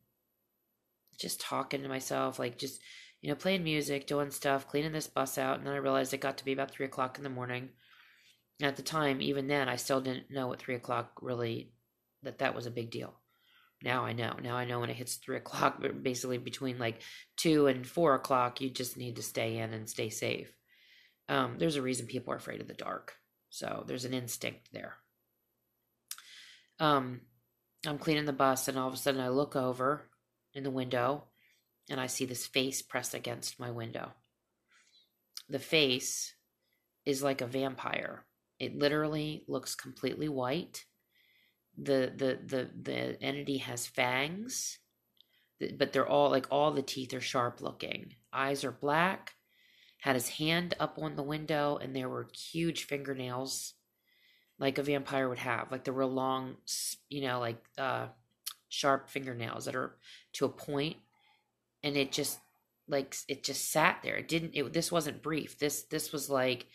just 1.20 1.42
talking 1.42 1.82
to 1.82 1.90
myself, 1.90 2.40
like 2.40 2.58
just 2.58 2.82
you 3.22 3.30
know 3.30 3.36
playing 3.36 3.64
music, 3.64 4.08
doing 4.08 4.32
stuff, 4.32 4.68
cleaning 4.68 4.94
this 4.94 5.08
bus 5.08 5.38
out, 5.38 5.58
and 5.58 5.68
then 5.68 5.74
I 5.74 5.78
realized 5.78 6.14
it 6.14 6.22
got 6.22 6.38
to 6.38 6.46
be 6.46 6.54
about 6.54 6.72
three 6.72 6.86
o'clock 6.86 7.18
in 7.18 7.24
the 7.24 7.30
morning. 7.30 7.70
At 8.62 8.78
the 8.78 8.84
time, 8.84 9.22
even 9.22 9.48
then, 9.48 9.68
I 9.68 9.76
still 9.76 10.00
didn't 10.00 10.32
know 10.32 10.54
at 10.54 10.60
three 10.60 10.76
o'clock 10.76 11.20
really 11.22 11.72
that 12.22 12.40
that 12.40 12.56
was 12.56 12.66
a 12.66 12.72
big 12.72 12.92
deal. 12.92 13.16
Now 13.84 14.06
I 14.06 14.14
know. 14.14 14.36
Now 14.42 14.56
I 14.56 14.66
know 14.66 14.80
when 14.80 14.90
it 14.90 14.96
hits 14.96 15.16
three 15.16 15.38
o'clock, 15.38 15.78
but 15.82 16.02
basically 16.02 16.38
between 16.40 16.80
like 16.80 17.02
two 17.38 17.68
and 17.68 17.86
four 17.86 18.16
o'clock, 18.16 18.62
you 18.62 18.70
just 18.70 18.98
need 18.98 19.18
to 19.18 19.24
stay 19.24 19.58
in 19.58 19.74
and 19.74 19.90
stay 19.90 20.10
safe. 20.10 20.52
Um, 21.30 21.56
there's 21.58 21.76
a 21.76 21.82
reason 21.82 22.08
people 22.08 22.34
are 22.34 22.38
afraid 22.38 22.62
of 22.62 22.68
the 22.68 22.74
dark. 22.74 23.14
So 23.50 23.84
there's 23.86 24.06
an 24.06 24.14
instinct 24.14 24.70
there 24.72 24.96
um, 26.80 27.22
I'm 27.86 27.98
cleaning 27.98 28.26
the 28.26 28.34
bus, 28.34 28.68
and 28.68 28.78
all 28.78 28.88
of 28.88 28.94
a 28.94 28.98
sudden 28.98 29.22
I 29.22 29.30
look 29.30 29.56
over 29.56 30.10
in 30.54 30.64
the 30.64 30.72
window 30.72 31.26
and 31.90 32.00
I 32.00 32.08
see 32.08 32.26
this 32.26 32.46
face 32.48 32.82
pressed 32.82 33.14
against 33.14 33.60
my 33.60 33.72
window. 33.72 34.12
The 35.50 35.60
face 35.60 36.34
is 37.06 37.22
like 37.22 37.42
a 37.42 37.48
vampire. 37.48 38.26
It 38.60 38.78
literally 38.78 39.44
looks 39.48 39.76
completely 39.76 40.30
white. 40.30 40.86
The 41.78 42.12
the 42.16 42.40
the 42.46 42.70
the 42.82 43.24
entity 43.24 43.58
has 43.58 43.88
fangs, 43.88 44.80
but 45.78 45.92
they're 45.92 46.08
all 46.08 46.30
like 46.30 46.48
all 46.52 46.72
the 46.72 46.82
teeth 46.82 47.14
are 47.14 47.22
sharp 47.22 47.62
looking. 47.62 48.16
Eyes 48.32 48.64
are 48.64 48.72
black. 48.72 49.34
Had 50.02 50.16
his 50.16 50.30
hand 50.30 50.76
up 50.80 50.98
on 51.02 51.16
the 51.16 51.24
window, 51.24 51.78
and 51.82 51.96
there 51.96 52.10
were 52.10 52.28
huge 52.34 52.84
fingernails 52.84 53.74
like 54.60 54.78
a 54.78 54.84
vampire 54.84 55.28
would 55.28 55.40
have, 55.40 55.72
like 55.72 55.84
the 55.84 55.92
real 55.92 56.12
long, 56.12 56.56
you 57.10 57.22
know, 57.22 57.40
like 57.40 57.62
uh, 57.78 58.08
sharp 58.70 59.10
fingernails 59.10 59.66
that 59.66 59.76
are 59.76 59.96
to 60.34 60.46
a 60.46 60.50
point, 60.50 60.98
and 61.84 61.98
it 61.98 62.12
just 62.12 62.40
like 62.88 63.16
it 63.28 63.44
just 63.44 63.72
sat 63.72 64.00
there. 64.04 64.16
It 64.16 64.28
didn't. 64.28 64.52
It 64.54 64.72
this 64.74 64.92
wasn't 64.92 65.24
brief. 65.24 65.58
This 65.58 65.84
this 65.84 66.12
was 66.12 66.30
like 66.30 66.68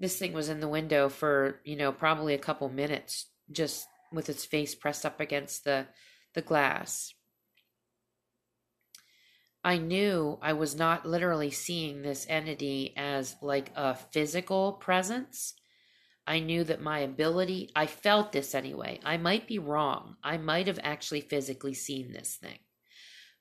this 0.00 0.18
thing 0.18 0.32
was 0.32 0.48
in 0.48 0.60
the 0.60 0.68
window 0.68 1.08
for 1.08 1.60
you 1.64 1.76
know 1.76 1.92
probably 1.92 2.34
a 2.34 2.38
couple 2.38 2.68
minutes, 2.68 3.26
just 3.50 3.86
with 4.14 4.28
its 4.28 4.44
face 4.44 4.74
pressed 4.74 5.04
up 5.04 5.20
against 5.20 5.64
the 5.64 5.86
the 6.34 6.42
glass. 6.42 7.14
I 9.62 9.78
knew 9.78 10.38
I 10.42 10.52
was 10.52 10.74
not 10.74 11.06
literally 11.06 11.50
seeing 11.50 12.02
this 12.02 12.26
entity 12.28 12.92
as 12.96 13.36
like 13.40 13.70
a 13.74 13.94
physical 13.94 14.74
presence 14.74 15.54
I 16.26 16.38
knew 16.38 16.64
that 16.64 16.80
my 16.80 17.00
ability, 17.00 17.70
I 17.76 17.86
felt 17.86 18.32
this 18.32 18.54
anyway. 18.54 19.00
I 19.04 19.16
might 19.18 19.46
be 19.46 19.58
wrong. 19.58 20.16
I 20.22 20.38
might 20.38 20.68
have 20.68 20.80
actually 20.82 21.20
physically 21.20 21.74
seen 21.74 22.12
this 22.12 22.36
thing. 22.36 22.58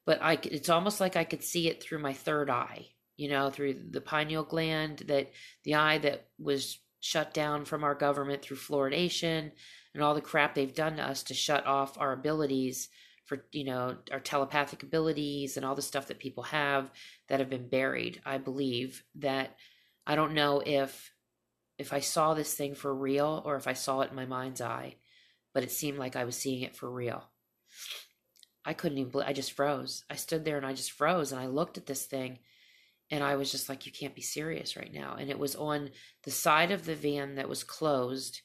But 0.05 0.21
I 0.21 0.38
it's 0.43 0.69
almost 0.69 0.99
like 0.99 1.15
I 1.15 1.23
could 1.23 1.43
see 1.43 1.69
it 1.69 1.81
through 1.81 1.99
my 1.99 2.12
third 2.12 2.49
eye, 2.49 2.88
you 3.15 3.29
know, 3.29 3.49
through 3.49 3.75
the 3.91 4.01
pineal 4.01 4.43
gland 4.43 5.03
that 5.07 5.31
the 5.63 5.75
eye 5.75 5.97
that 5.99 6.27
was 6.38 6.77
shut 6.99 7.33
down 7.33 7.63
from 7.63 7.86
our 7.86 7.95
government 7.95 8.41
through 8.41 8.57
fluoridation 8.57 9.51
and 9.93 10.03
all 10.03 10.15
the 10.15 10.21
crap 10.21 10.56
they've 10.56 10.75
done 10.75 10.97
to 10.97 11.03
us 11.03 11.23
to 11.23 11.34
shut 11.34 11.65
off 11.65 11.97
our 11.99 12.13
abilities 12.13 12.89
for 13.25 13.45
you 13.51 13.63
know 13.63 13.95
our 14.12 14.19
telepathic 14.19 14.84
abilities 14.84 15.56
and 15.56 15.65
all 15.65 15.75
the 15.75 15.82
stuff 15.82 16.08
that 16.08 16.19
people 16.19 16.43
have 16.43 16.91
that 17.29 17.39
have 17.39 17.49
been 17.49 17.69
buried 17.69 18.21
i 18.25 18.38
believe 18.38 19.03
that 19.15 19.56
i 20.06 20.15
don't 20.15 20.34
know 20.34 20.62
if 20.65 21.13
if 21.77 21.91
I 21.93 21.99
saw 21.99 22.34
this 22.34 22.53
thing 22.53 22.75
for 22.75 22.93
real 22.93 23.41
or 23.45 23.56
if 23.56 23.67
I 23.67 23.73
saw 23.73 24.01
it 24.01 24.10
in 24.10 24.15
my 24.15 24.25
mind's 24.25 24.62
eye, 24.62 24.95
but 25.53 25.63
it 25.63 25.71
seemed 25.71 25.97
like 25.97 26.15
I 26.15 26.25
was 26.25 26.36
seeing 26.36 26.62
it 26.62 26.75
for 26.75 26.89
real. 26.89 27.23
I 28.65 28.73
couldn't 28.73 28.99
even 28.99 29.21
I 29.21 29.34
just 29.34 29.53
froze. 29.53 30.06
I 30.10 30.15
stood 30.15 30.45
there 30.45 30.58
and 30.58 30.65
I 30.65 30.73
just 30.73 30.91
froze 30.91 31.32
and 31.32 31.41
I 31.41 31.47
looked 31.47 31.77
at 31.77 31.86
this 31.86 32.06
thing 32.06 32.39
and 33.12 33.23
I 33.23 33.36
was 33.36 33.51
just 33.51 33.69
like, 33.69 33.86
you 33.86 33.91
can't 33.91 34.15
be 34.15 34.21
serious 34.21 34.77
right 34.77 34.93
now. 34.93 35.15
And 35.19 35.29
it 35.29 35.38
was 35.38 35.56
on 35.56 35.89
the 36.23 36.32
side 36.32 36.71
of 36.71 36.86
the 36.86 36.95
van 36.95 37.36
that 37.36 37.49
was 37.49 37.63
closed. 37.63 38.41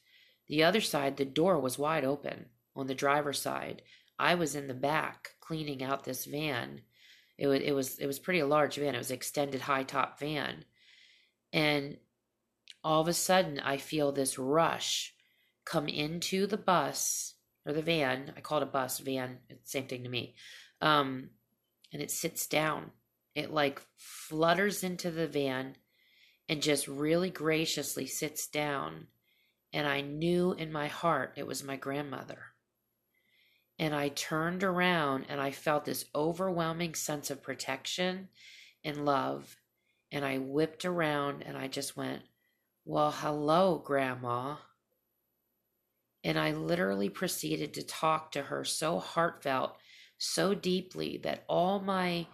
The 0.49 0.63
other 0.63 0.81
side, 0.81 1.17
the 1.17 1.25
door 1.25 1.59
was 1.59 1.77
wide 1.77 2.03
open 2.03 2.47
on 2.75 2.87
the 2.87 2.95
driver's 2.95 3.41
side. 3.41 3.83
I 4.17 4.35
was 4.35 4.55
in 4.55 4.67
the 4.67 4.73
back 4.73 5.35
cleaning 5.39 5.81
out 5.83 6.03
this 6.03 6.25
van. 6.25 6.81
It 7.37 7.47
was 7.47 7.61
it 7.61 7.71
was 7.71 7.99
it 7.99 8.07
was 8.07 8.19
pretty 8.19 8.43
large 8.43 8.75
van. 8.75 8.95
It 8.95 8.99
was 8.99 9.11
extended 9.11 9.61
high 9.61 9.83
top 9.83 10.19
van. 10.19 10.65
And 11.53 11.97
all 12.83 13.01
of 13.01 13.07
a 13.07 13.13
sudden 13.13 13.59
I 13.59 13.77
feel 13.77 14.11
this 14.11 14.37
rush 14.37 15.13
come 15.65 15.87
into 15.87 16.47
the 16.47 16.57
bus 16.57 17.35
or 17.65 17.73
the 17.73 17.81
van. 17.81 18.33
I 18.35 18.41
call 18.41 18.57
it 18.57 18.63
a 18.63 18.67
bus, 18.67 18.99
van, 18.99 19.37
same 19.63 19.87
thing 19.87 20.03
to 20.03 20.09
me. 20.09 20.35
Um, 20.81 21.29
and 21.93 22.01
it 22.01 22.11
sits 22.11 22.47
down. 22.47 22.91
It 23.35 23.51
like 23.51 23.81
flutters 23.97 24.83
into 24.83 25.11
the 25.11 25.27
van 25.27 25.75
and 26.47 26.61
just 26.61 26.87
really 26.87 27.29
graciously 27.29 28.07
sits 28.07 28.47
down. 28.47 29.07
And 29.73 29.87
I 29.87 30.01
knew 30.01 30.53
in 30.53 30.71
my 30.71 30.87
heart 30.87 31.33
it 31.35 31.45
was 31.45 31.63
my 31.63 31.75
grandmother. 31.75 32.39
And 33.77 33.95
I 33.95 34.09
turned 34.09 34.63
around 34.63 35.25
and 35.29 35.39
I 35.39 35.51
felt 35.51 35.85
this 35.85 36.05
overwhelming 36.13 36.95
sense 36.95 37.29
of 37.31 37.43
protection 37.43 38.29
and 38.83 39.05
love. 39.05 39.55
And 40.11 40.25
I 40.25 40.37
whipped 40.37 40.85
around 40.85 41.43
and 41.43 41.57
I 41.57 41.67
just 41.67 41.95
went, 41.95 42.23
well, 42.83 43.11
hello, 43.11 43.77
Grandma. 43.77 44.55
And 46.23 46.37
I 46.37 46.51
literally 46.51 47.09
proceeded 47.09 47.73
to 47.75 47.83
talk 47.83 48.31
to 48.33 48.43
her 48.43 48.65
so 48.65 48.99
heartfelt, 48.99 49.77
so 50.17 50.53
deeply 50.53 51.17
that 51.23 51.45
all 51.47 51.79
my 51.79 52.27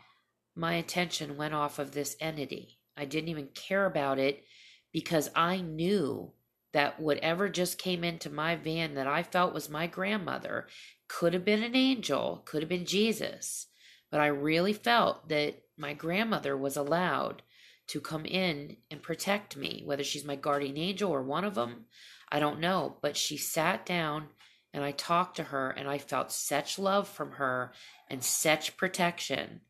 my 0.55 0.75
attention 0.75 1.35
went 1.35 1.53
off 1.53 1.77
of 1.77 1.91
this 1.91 2.15
entity. 2.21 2.79
I 2.95 3.03
didn't 3.03 3.29
even 3.29 3.49
care 3.53 3.85
about 3.85 4.19
it 4.19 4.45
because 4.93 5.29
I 5.35 5.57
knew 5.59 6.31
that 6.75 6.99
whatever 6.99 7.47
just 7.47 7.77
came 7.77 8.03
into 8.03 8.29
my 8.29 8.53
van 8.53 8.95
that 8.95 9.07
I 9.07 9.23
felt 9.23 9.53
was 9.53 9.69
my 9.69 9.87
grandmother 9.87 10.67
could 11.07 11.33
have 11.33 11.45
been 11.45 11.63
an 11.63 11.73
angel, 11.73 12.41
could 12.43 12.61
have 12.61 12.67
been 12.67 12.85
Jesus. 12.85 13.67
But 14.11 14.19
I 14.19 14.25
really 14.25 14.73
felt 14.73 15.29
that 15.29 15.63
my 15.77 15.93
grandmother 15.93 16.57
was 16.57 16.75
allowed 16.75 17.43
to 17.87 18.01
come 18.01 18.25
in 18.25 18.75
and 18.91 19.01
protect 19.01 19.55
me, 19.55 19.83
whether 19.85 20.03
she's 20.03 20.25
my 20.25 20.35
guardian 20.35 20.77
angel 20.77 21.09
or 21.09 21.23
one 21.23 21.45
of 21.45 21.55
them. 21.55 21.85
I 22.29 22.41
don't 22.41 22.59
know. 22.59 22.97
But 23.01 23.15
she 23.15 23.37
sat 23.37 23.85
down 23.85 24.27
and 24.73 24.83
I 24.83 24.91
talked 24.91 25.37
to 25.37 25.43
her 25.43 25.69
and 25.69 25.87
I 25.87 25.97
felt 25.97 26.29
such 26.29 26.77
love 26.77 27.07
from 27.07 27.31
her 27.33 27.71
and 28.09 28.21
such 28.21 28.75
protection. 28.75 29.61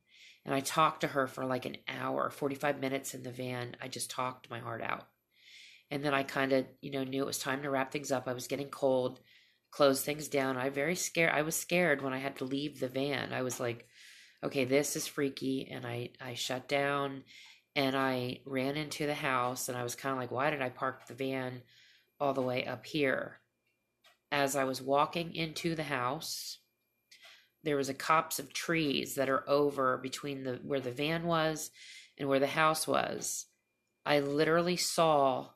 And 0.44 0.56
I 0.56 0.60
talked 0.60 1.02
to 1.02 1.10
her 1.10 1.28
for 1.28 1.46
like 1.46 1.66
an 1.66 1.78
hour, 1.88 2.32
45 2.32 2.80
minutes 2.80 3.14
in 3.14 3.22
the 3.22 3.32
van. 3.32 3.76
I 3.80 3.90
just 3.90 4.10
talked 4.10 4.50
my 4.50 4.58
heart 4.58 4.82
out. 4.82 5.06
And 5.92 6.04
then 6.04 6.14
I 6.14 6.24
kind 6.24 6.52
of, 6.52 6.66
you 6.82 6.92
know, 6.92 7.04
knew 7.04 7.24
it 7.24 7.28
was 7.28 7.38
time 7.38 7.62
to 7.62 7.70
wrap 7.70 7.92
things 7.92 8.12
up. 8.12 8.28
I 8.28 8.34
was 8.34 8.48
getting 8.48 8.70
cold, 8.70 9.20
close 9.72 10.02
things 10.02 10.28
down. 10.28 10.58
I 10.58 10.70
very 10.70 10.96
scared. 10.96 11.34
I 11.34 11.44
was 11.44 11.56
scared 11.56 12.02
when 12.02 12.14
I 12.14 12.18
had 12.18 12.38
to 12.38 12.46
leave 12.46 12.80
the 12.80 12.88
van. 12.88 13.34
I 13.34 13.44
was 13.44 13.60
like, 13.60 13.88
okay, 14.44 14.66
this 14.66 14.96
is 14.96 15.08
freaky. 15.08 15.68
And 15.72 15.86
I, 15.86 16.10
I 16.20 16.34
shut 16.34 16.68
down 16.68 17.24
and 17.76 17.96
I 17.96 18.40
ran 18.46 18.78
into 18.78 19.06
the 19.06 19.14
house 19.14 19.70
and 19.70 19.78
I 19.78 19.84
was 19.84 19.96
kind 19.96 20.14
of 20.14 20.20
like, 20.20 20.32
why 20.32 20.50
did 20.50 20.62
I 20.62 20.70
park 20.70 21.08
the 21.08 21.14
van 21.14 21.62
all 22.20 22.34
the 22.34 22.42
way 22.42 22.66
up 22.66 22.86
here? 22.86 23.40
As 24.32 24.56
I 24.56 24.64
was 24.64 24.82
walking 24.82 25.36
into 25.36 25.76
the 25.76 25.84
house, 25.84 26.60
there 27.64 27.78
was 27.78 27.90
a 27.90 27.94
copse 27.94 28.40
of 28.40 28.54
trees 28.54 29.16
that 29.16 29.30
are 29.30 29.48
over 29.50 29.98
between 29.98 30.44
the 30.44 30.60
where 30.64 30.80
the 30.80 30.92
van 30.92 31.24
was 31.24 31.72
and 32.18 32.30
where 32.30 32.40
the 32.40 32.48
house 32.48 32.88
was. 32.88 33.48
I 34.06 34.20
literally 34.20 34.78
saw 34.78 35.50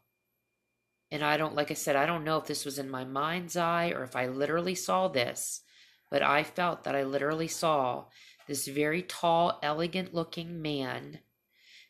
and 1.12 1.24
I 1.24 1.38
don't 1.38 1.56
like 1.56 1.72
I 1.72 1.76
said 1.76 1.96
I 1.96 2.06
don't 2.06 2.24
know 2.24 2.38
if 2.38 2.46
this 2.46 2.66
was 2.66 2.80
in 2.80 2.90
my 2.90 3.04
mind's 3.04 3.58
eye 3.58 3.92
or 3.96 4.04
if 4.04 4.16
I 4.16 4.28
literally 4.28 4.76
saw 4.76 5.08
this, 5.08 5.62
but 6.10 6.22
I 6.22 6.44
felt 6.44 6.84
that 6.84 6.96
I 6.96 7.04
literally 7.04 7.48
saw 7.48 8.06
this 8.48 8.68
very 8.68 9.04
tall, 9.04 9.60
elegant 9.62 10.14
looking 10.14 10.62
man 10.62 11.20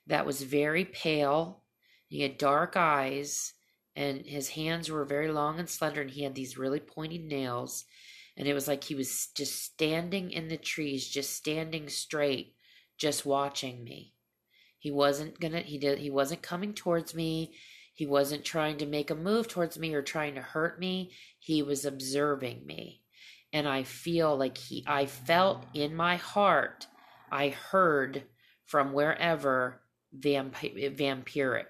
that 0.08 0.26
was 0.26 0.42
very 0.42 0.84
pale. 0.84 1.64
He 2.08 2.22
had 2.22 2.38
dark 2.38 2.76
eyes, 2.76 3.54
and 3.96 4.26
his 4.26 4.50
hands 4.50 4.90
were 4.90 5.06
very 5.06 5.32
long 5.32 5.60
and 5.60 5.70
slender, 5.70 6.02
and 6.02 6.12
he 6.12 6.24
had 6.24 6.36
these 6.36 6.58
really 6.58 6.80
pointed 6.80 7.24
nails. 7.24 7.86
And 8.36 8.48
it 8.48 8.54
was 8.54 8.68
like 8.68 8.84
he 8.84 8.96
was 8.96 9.28
just 9.36 9.64
standing 9.64 10.32
in 10.32 10.48
the 10.48 10.58
trees, 10.58 11.08
just 11.08 11.32
standing 11.36 11.88
straight, 11.90 12.56
just 12.98 13.26
watching 13.26 13.84
me. 13.84 14.14
He 14.80 14.92
wasn't 14.92 15.40
gonna, 15.40 15.60
he 15.60 15.78
did, 15.78 16.00
he 16.00 16.10
wasn't 16.10 16.42
coming 16.42 16.74
towards 16.74 17.14
me. 17.14 17.54
He 18.00 18.06
wasn't 18.06 18.46
trying 18.46 18.78
to 18.78 18.86
make 18.86 19.10
a 19.10 19.16
move 19.16 19.50
towards 19.50 19.78
me 19.78 19.94
or 19.94 20.02
trying 20.02 20.36
to 20.36 20.42
hurt 20.42 20.80
me. 20.80 21.12
He 21.38 21.62
was 21.62 21.84
observing 21.84 22.66
me. 22.66 23.02
And 23.52 23.68
I 23.68 23.84
feel 23.84 24.38
like 24.38 24.58
he, 24.58 24.86
I 24.88 25.06
felt 25.06 25.66
in 25.74 25.98
my 25.98 26.16
heart, 26.16 26.88
I 27.30 27.50
heard 27.50 28.24
from 28.66 28.94
wherever 28.94 29.82
vamp- 30.14 30.56
vampiric 30.56 31.66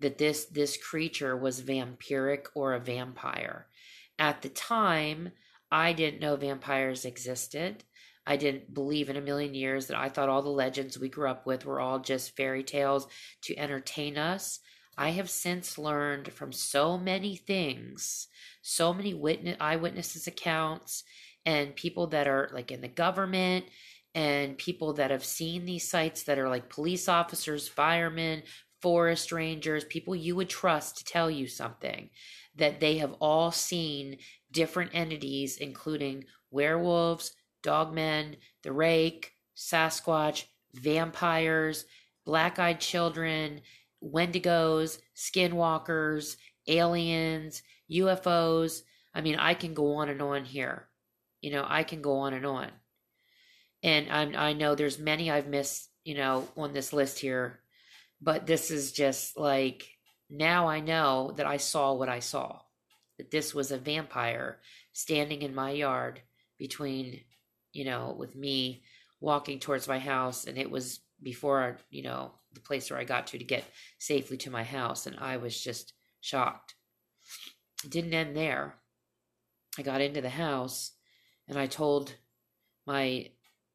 that 0.00 0.18
this 0.18 0.46
this 0.46 0.76
creature 0.76 1.36
was 1.36 1.62
vampiric 1.62 2.46
or 2.56 2.74
a 2.74 2.80
vampire 2.80 3.68
at 4.18 4.42
the 4.42 4.48
time 4.48 5.30
i 5.70 5.92
didn't 5.92 6.20
know 6.20 6.36
vampires 6.36 7.04
existed 7.04 7.84
i 8.26 8.36
didn't 8.36 8.72
believe 8.74 9.08
in 9.08 9.16
a 9.16 9.22
million 9.22 9.54
years 9.54 9.86
that 9.86 9.96
i 9.96 10.08
thought 10.08 10.28
all 10.28 10.42
the 10.42 10.48
legends 10.48 10.98
we 10.98 11.08
grew 11.08 11.28
up 11.28 11.46
with 11.46 11.64
were 11.64 11.80
all 11.80 11.98
just 11.98 12.36
fairy 12.36 12.62
tales 12.62 13.06
to 13.42 13.56
entertain 13.58 14.18
us 14.18 14.60
i 15.00 15.10
have 15.10 15.28
since 15.28 15.78
learned 15.78 16.32
from 16.32 16.52
so 16.52 16.96
many 16.96 17.34
things 17.34 18.28
so 18.62 18.92
many 18.92 19.12
witness 19.14 19.56
eyewitnesses 19.60 20.26
accounts 20.28 21.02
and 21.44 21.74
people 21.74 22.06
that 22.08 22.28
are 22.28 22.50
like 22.52 22.70
in 22.70 22.80
the 22.80 22.88
government 22.88 23.64
and 24.14 24.58
people 24.58 24.94
that 24.94 25.10
have 25.10 25.24
seen 25.24 25.64
these 25.64 25.88
sites 25.88 26.24
that 26.24 26.38
are 26.38 26.48
like 26.48 26.68
police 26.68 27.08
officers, 27.08 27.68
firemen, 27.68 28.42
forest 28.82 29.30
rangers, 29.30 29.84
people 29.84 30.16
you 30.16 30.34
would 30.36 30.48
trust 30.48 30.98
to 30.98 31.04
tell 31.04 31.30
you 31.30 31.46
something, 31.46 32.10
that 32.56 32.80
they 32.80 32.98
have 32.98 33.12
all 33.20 33.52
seen 33.52 34.18
different 34.50 34.90
entities, 34.94 35.58
including 35.58 36.24
werewolves, 36.50 37.32
dogmen, 37.62 38.36
the 38.62 38.72
rake, 38.72 39.32
Sasquatch, 39.56 40.44
vampires, 40.74 41.84
black 42.24 42.58
eyed 42.58 42.80
children, 42.80 43.60
wendigos, 44.02 44.98
skinwalkers, 45.16 46.36
aliens, 46.66 47.62
UFOs. 47.90 48.82
I 49.14 49.20
mean, 49.20 49.36
I 49.36 49.54
can 49.54 49.74
go 49.74 49.96
on 49.96 50.08
and 50.08 50.22
on 50.22 50.44
here. 50.44 50.88
You 51.40 51.52
know, 51.52 51.64
I 51.66 51.82
can 51.82 52.02
go 52.02 52.18
on 52.18 52.34
and 52.34 52.46
on 52.46 52.70
and 53.82 54.10
I, 54.10 54.48
I 54.48 54.52
know 54.52 54.74
there's 54.74 54.98
many 54.98 55.30
I've 55.30 55.48
missed, 55.48 55.88
you 56.04 56.14
know, 56.14 56.46
on 56.56 56.72
this 56.72 56.92
list 56.92 57.18
here, 57.18 57.60
but 58.20 58.46
this 58.46 58.70
is 58.70 58.92
just 58.92 59.38
like 59.38 59.88
now 60.28 60.68
I 60.68 60.80
know 60.80 61.32
that 61.36 61.46
I 61.46 61.56
saw 61.56 61.94
what 61.94 62.08
I 62.08 62.20
saw, 62.20 62.60
that 63.18 63.30
this 63.30 63.54
was 63.54 63.72
a 63.72 63.78
vampire 63.78 64.58
standing 64.92 65.42
in 65.42 65.54
my 65.54 65.70
yard 65.70 66.20
between, 66.58 67.20
you 67.72 67.84
know, 67.84 68.14
with 68.18 68.36
me 68.36 68.82
walking 69.20 69.58
towards 69.58 69.88
my 69.88 69.98
house, 69.98 70.46
and 70.46 70.58
it 70.58 70.70
was 70.70 71.00
before, 71.22 71.78
you 71.90 72.02
know, 72.02 72.32
the 72.52 72.60
place 72.60 72.90
where 72.90 72.98
I 72.98 73.04
got 73.04 73.26
to 73.28 73.38
to 73.38 73.44
get 73.44 73.64
safely 73.98 74.36
to 74.38 74.50
my 74.50 74.64
house, 74.64 75.06
and 75.06 75.16
I 75.18 75.36
was 75.36 75.60
just 75.60 75.92
shocked. 76.20 76.74
It 77.84 77.90
didn't 77.90 78.14
end 78.14 78.36
there. 78.36 78.76
I 79.78 79.82
got 79.82 80.00
into 80.00 80.20
the 80.20 80.30
house 80.30 80.92
and 81.50 81.58
I 81.58 81.66
told 81.66 82.14
my 82.86 83.30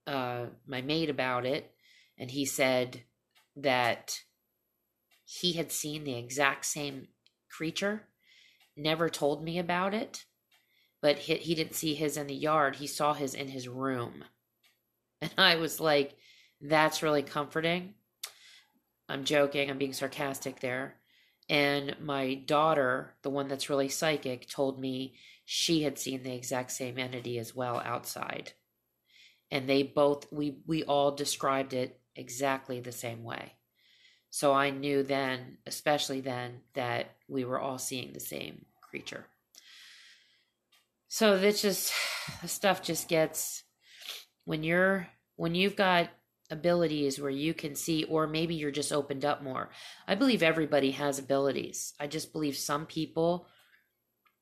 uh, 0.08 0.46
my 0.66 0.82
maid 0.82 1.10
about 1.10 1.46
it, 1.46 1.72
and 2.18 2.32
he 2.32 2.46
said 2.46 3.04
that 3.56 4.20
he 5.26 5.54
had 5.54 5.72
seen 5.72 6.04
the 6.04 6.18
exact 6.18 6.66
same 6.66 7.08
creature, 7.50 8.04
never 8.78 9.10
told 9.10 9.44
me 9.44 9.58
about 9.58 9.94
it, 9.94 10.26
but 11.02 11.18
he, 11.18 11.36
he 11.36 11.56
didn't 11.56 11.76
see 11.76 11.96
his 11.96 12.18
in 12.18 12.28
the 12.28 12.36
yard. 12.36 12.76
He 12.76 12.88
saw 12.88 13.14
his 13.14 13.34
in 13.34 13.50
his 13.50 13.68
room. 13.68 14.24
And 15.22 15.32
I 15.38 15.56
was 15.56 15.80
like, 15.80 16.18
that's 16.62 17.02
really 17.02 17.24
comforting. 17.24 17.94
I'm 19.08 19.24
joking, 19.24 19.70
I'm 19.70 19.78
being 19.78 19.94
sarcastic 19.94 20.60
there. 20.60 20.96
And 21.48 21.96
my 22.00 22.34
daughter, 22.34 23.14
the 23.22 23.30
one 23.30 23.48
that's 23.48 23.70
really 23.70 23.90
psychic, 23.90 24.50
told 24.50 24.80
me 24.80 25.16
she 25.46 25.84
had 25.84 26.00
seen 26.00 26.24
the 26.24 26.34
exact 26.34 26.72
same 26.72 26.98
entity 26.98 27.38
as 27.38 27.56
well 27.56 27.82
outside. 27.86 28.54
And 29.52 29.70
they 29.70 29.84
both 29.84 30.32
we 30.32 30.58
we 30.66 30.84
all 30.84 31.12
described 31.12 31.74
it 31.74 32.00
exactly 32.16 32.80
the 32.80 32.92
same 32.92 33.24
way. 33.24 33.54
So 34.32 34.54
i 34.54 34.70
knew 34.70 35.04
then 35.04 35.60
especially 35.66 36.20
then 36.20 36.62
that 36.74 37.12
we 37.28 37.46
were 37.46 37.60
all 37.60 37.78
seeing 37.78 38.12
the 38.12 38.20
same 38.20 38.66
creature. 38.82 39.28
So 41.08 41.38
this 41.38 41.62
just 41.62 41.94
stuff 42.46 42.82
just 42.82 43.08
gets 43.08 43.64
when 44.46 44.64
you're 44.64 45.08
when 45.36 45.54
you've 45.54 45.76
got 45.76 46.10
abilities 46.52 47.20
where 47.20 47.32
you 47.32 47.54
can 47.54 47.76
see 47.76 48.04
or 48.04 48.28
maybe 48.28 48.56
you're 48.56 48.72
just 48.72 48.94
opened 48.94 49.26
up 49.26 49.44
more. 49.44 49.70
I 50.08 50.16
believe 50.16 50.44
everybody 50.44 50.92
has 50.92 51.20
abilities. 51.20 51.94
I 52.00 52.08
just 52.08 52.32
believe 52.32 52.56
some 52.56 52.86
people 52.86 53.48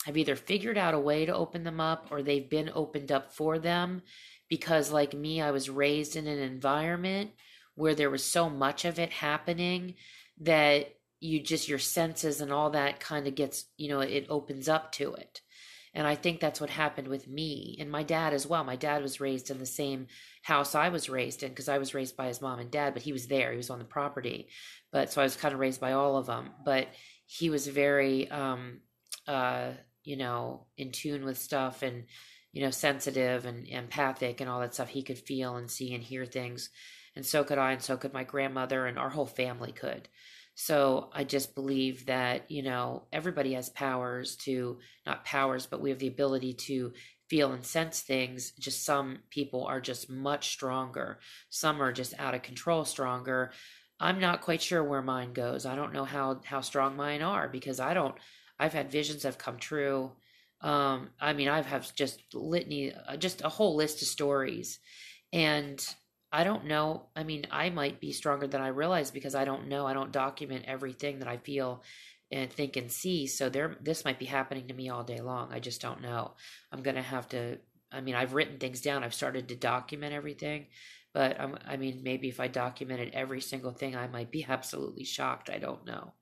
have 0.06 0.18
either 0.18 0.36
figured 0.36 0.78
out 0.78 0.94
a 0.94 1.00
way 1.00 1.26
to 1.26 1.36
open 1.36 1.64
them 1.64 1.80
up 1.80 2.08
or 2.12 2.22
they've 2.22 2.50
been 2.50 2.70
opened 2.74 3.12
up 3.12 3.34
for 3.34 3.58
them 3.58 4.02
because 4.50 4.92
like 4.92 5.14
me 5.14 5.42
i 5.42 5.52
was 5.52 5.70
raised 5.70 6.16
in 6.16 6.28
an 6.28 6.40
environment 6.40 7.32
where 7.76 7.96
there 7.96 8.10
was 8.10 8.24
so 8.24 8.50
much 8.50 8.86
of 8.86 9.00
it 9.00 9.12
happening 9.12 9.96
that 10.40 10.94
you 11.20 11.40
just 11.40 11.70
your 11.70 11.80
senses 11.80 12.42
and 12.42 12.52
all 12.52 12.70
that 12.72 13.00
kind 13.00 13.28
of 13.28 13.36
gets 13.36 13.66
you 13.78 13.90
know 13.90 14.02
it 14.02 14.26
opens 14.30 14.68
up 14.68 14.92
to 14.92 15.14
it 15.14 15.42
and 15.94 16.08
i 16.08 16.16
think 16.16 16.40
that's 16.40 16.62
what 16.62 16.70
happened 16.70 17.08
with 17.08 17.28
me 17.28 17.78
and 17.80 17.90
my 17.90 18.04
dad 18.04 18.34
as 18.34 18.46
well 18.48 18.64
my 18.64 18.76
dad 18.76 19.02
was 19.02 19.20
raised 19.20 19.50
in 19.50 19.60
the 19.60 19.66
same 19.66 20.08
house 20.44 20.76
i 20.76 20.90
was 20.90 21.10
raised 21.10 21.44
in 21.44 21.50
because 21.50 21.70
i 21.70 21.78
was 21.78 21.94
raised 21.94 22.16
by 22.16 22.28
his 22.28 22.42
mom 22.42 22.60
and 22.60 22.72
dad 22.72 22.94
but 22.94 23.04
he 23.04 23.12
was 23.12 23.28
there 23.28 23.52
he 23.52 23.58
was 23.58 23.70
on 23.70 23.80
the 23.80 23.86
property 23.86 24.48
but 24.92 25.12
so 25.12 25.22
i 25.22 25.24
was 25.24 25.36
kind 25.36 25.54
of 25.54 25.60
raised 25.60 25.82
by 25.82 25.94
all 25.94 26.18
of 26.18 26.26
them 26.26 26.50
but 26.66 26.88
he 27.26 27.50
was 27.50 27.68
very 27.68 28.30
um 28.32 28.80
uh 29.28 29.70
you 30.04 30.18
know 30.18 30.66
in 30.78 30.92
tune 30.92 31.24
with 31.24 31.38
stuff 31.38 31.82
and 31.82 32.04
you 32.54 32.62
know, 32.62 32.70
sensitive 32.70 33.46
and 33.46 33.68
empathic 33.68 34.40
and 34.40 34.50
all 34.50 34.62
that 34.62 34.76
stuff. 34.76 34.90
He 34.90 35.02
could 35.02 35.18
feel 35.18 35.58
and 35.58 35.70
see 35.70 35.94
and 35.94 36.04
hear 36.04 36.26
things. 36.26 36.70
And 37.16 37.26
so 37.26 37.44
could 37.44 37.58
I, 37.58 37.74
and 37.74 37.82
so 37.82 37.98
could 37.98 38.14
my 38.14 38.24
grandmother, 38.24 38.86
and 38.86 38.98
our 38.98 39.10
whole 39.10 39.26
family 39.26 39.72
could. 39.72 40.08
So 40.56 41.10
I 41.14 41.24
just 41.24 41.56
believe 41.56 42.06
that, 42.06 42.50
you 42.52 42.62
know, 42.62 43.04
everybody 43.12 43.54
has 43.54 43.70
powers 43.70 44.36
to, 44.38 44.80
not 45.06 45.26
powers, 45.26 45.66
but 45.66 45.82
we 45.82 45.90
have 45.90 46.00
the 46.00 46.08
ability 46.08 46.54
to 46.54 46.94
feel 47.30 47.54
and 47.54 47.66
sense 47.66 48.02
things. 48.02 48.52
Just 48.60 48.86
some 48.86 49.20
people 49.30 49.66
are 49.66 49.82
just 49.82 50.10
much 50.10 50.50
stronger. 50.50 51.20
Some 51.50 51.82
are 51.82 51.92
just 51.92 52.14
out 52.20 52.36
of 52.36 52.44
control 52.44 52.86
stronger. 52.86 53.52
I'm 54.00 54.20
not 54.20 54.42
quite 54.42 54.62
sure 54.62 54.84
where 54.84 55.02
mine 55.02 55.34
goes. 55.34 55.66
I 55.66 55.76
don't 55.76 55.94
know 55.94 56.06
how 56.06 56.42
how 56.44 56.62
strong 56.62 56.96
mine 56.96 57.22
are 57.22 57.48
because 57.48 57.80
I 57.80 57.94
don't 57.94 58.16
I've 58.60 58.74
had 58.74 58.92
visions 58.92 59.24
have 59.24 59.38
come 59.38 59.58
true 59.58 60.12
um, 60.64 61.10
I 61.20 61.34
mean, 61.34 61.50
I've 61.50 61.66
have 61.66 61.94
just 61.94 62.22
litany, 62.34 62.94
uh, 62.94 63.18
just 63.18 63.44
a 63.44 63.50
whole 63.50 63.76
list 63.76 64.02
of 64.02 64.08
stories, 64.08 64.80
and 65.34 65.86
I 66.34 66.44
don't 66.44 66.66
know. 66.66 67.04
I 67.16 67.24
mean, 67.24 67.46
I 67.52 67.70
might 67.70 68.02
be 68.02 68.12
stronger 68.12 68.48
than 68.48 68.60
I 68.60 68.70
realize 68.70 69.12
because 69.12 69.36
I 69.36 69.46
don't 69.46 69.68
know. 69.68 69.86
I 69.86 69.94
don't 69.94 70.12
document 70.12 70.66
everything 70.68 71.20
that 71.20 71.28
I 71.28 71.38
feel 71.38 71.84
and 72.32 72.52
think 72.52 72.76
and 72.76 72.92
see. 72.92 73.28
So 73.28 73.50
there, 73.50 73.78
this 73.80 74.04
might 74.04 74.18
be 74.18 74.26
happening 74.26 74.68
to 74.68 74.74
me 74.74 74.90
all 74.90 75.04
day 75.04 75.22
long. 75.22 75.54
I 75.54 75.60
just 75.60 75.80
don't 75.80 76.02
know. 76.02 76.34
I'm 76.72 76.82
gonna 76.82 77.04
have 77.04 77.30
to. 77.30 77.60
I 77.92 78.02
mean, 78.02 78.16
I've 78.16 78.34
written 78.34 78.58
things 78.58 78.82
down. 78.82 79.04
I've 79.04 79.14
started 79.14 79.48
to 79.50 79.56
document 79.56 80.16
everything, 80.16 80.66
but 81.14 81.40
um, 81.40 81.60
I 81.68 81.78
mean, 81.78 82.02
maybe 82.04 82.30
if 82.30 82.40
I 82.40 82.48
documented 82.48 83.14
every 83.14 83.40
single 83.40 83.72
thing, 83.72 83.96
I 83.96 84.08
might 84.08 84.32
be 84.32 84.44
absolutely 84.50 85.04
shocked. 85.04 85.52
I 85.52 85.60
don't 85.60 85.86
know. 85.86 86.14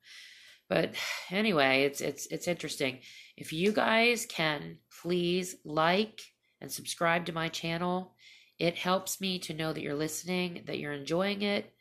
But 0.68 0.94
anyway, 1.30 1.84
it's 1.84 2.02
it's 2.02 2.26
it's 2.26 2.48
interesting. 2.48 2.98
If 3.38 3.54
you 3.54 3.72
guys 3.72 4.26
can 4.26 4.76
please 5.02 5.56
like 5.64 6.20
and 6.60 6.70
subscribe 6.70 7.24
to 7.26 7.32
my 7.32 7.48
channel 7.48 8.14
it 8.62 8.76
helps 8.76 9.20
me 9.20 9.40
to 9.40 9.54
know 9.54 9.72
that 9.72 9.82
you're 9.82 9.92
listening, 9.92 10.62
that 10.66 10.78
you're 10.78 10.92
enjoying 10.92 11.42
it, 11.42 11.74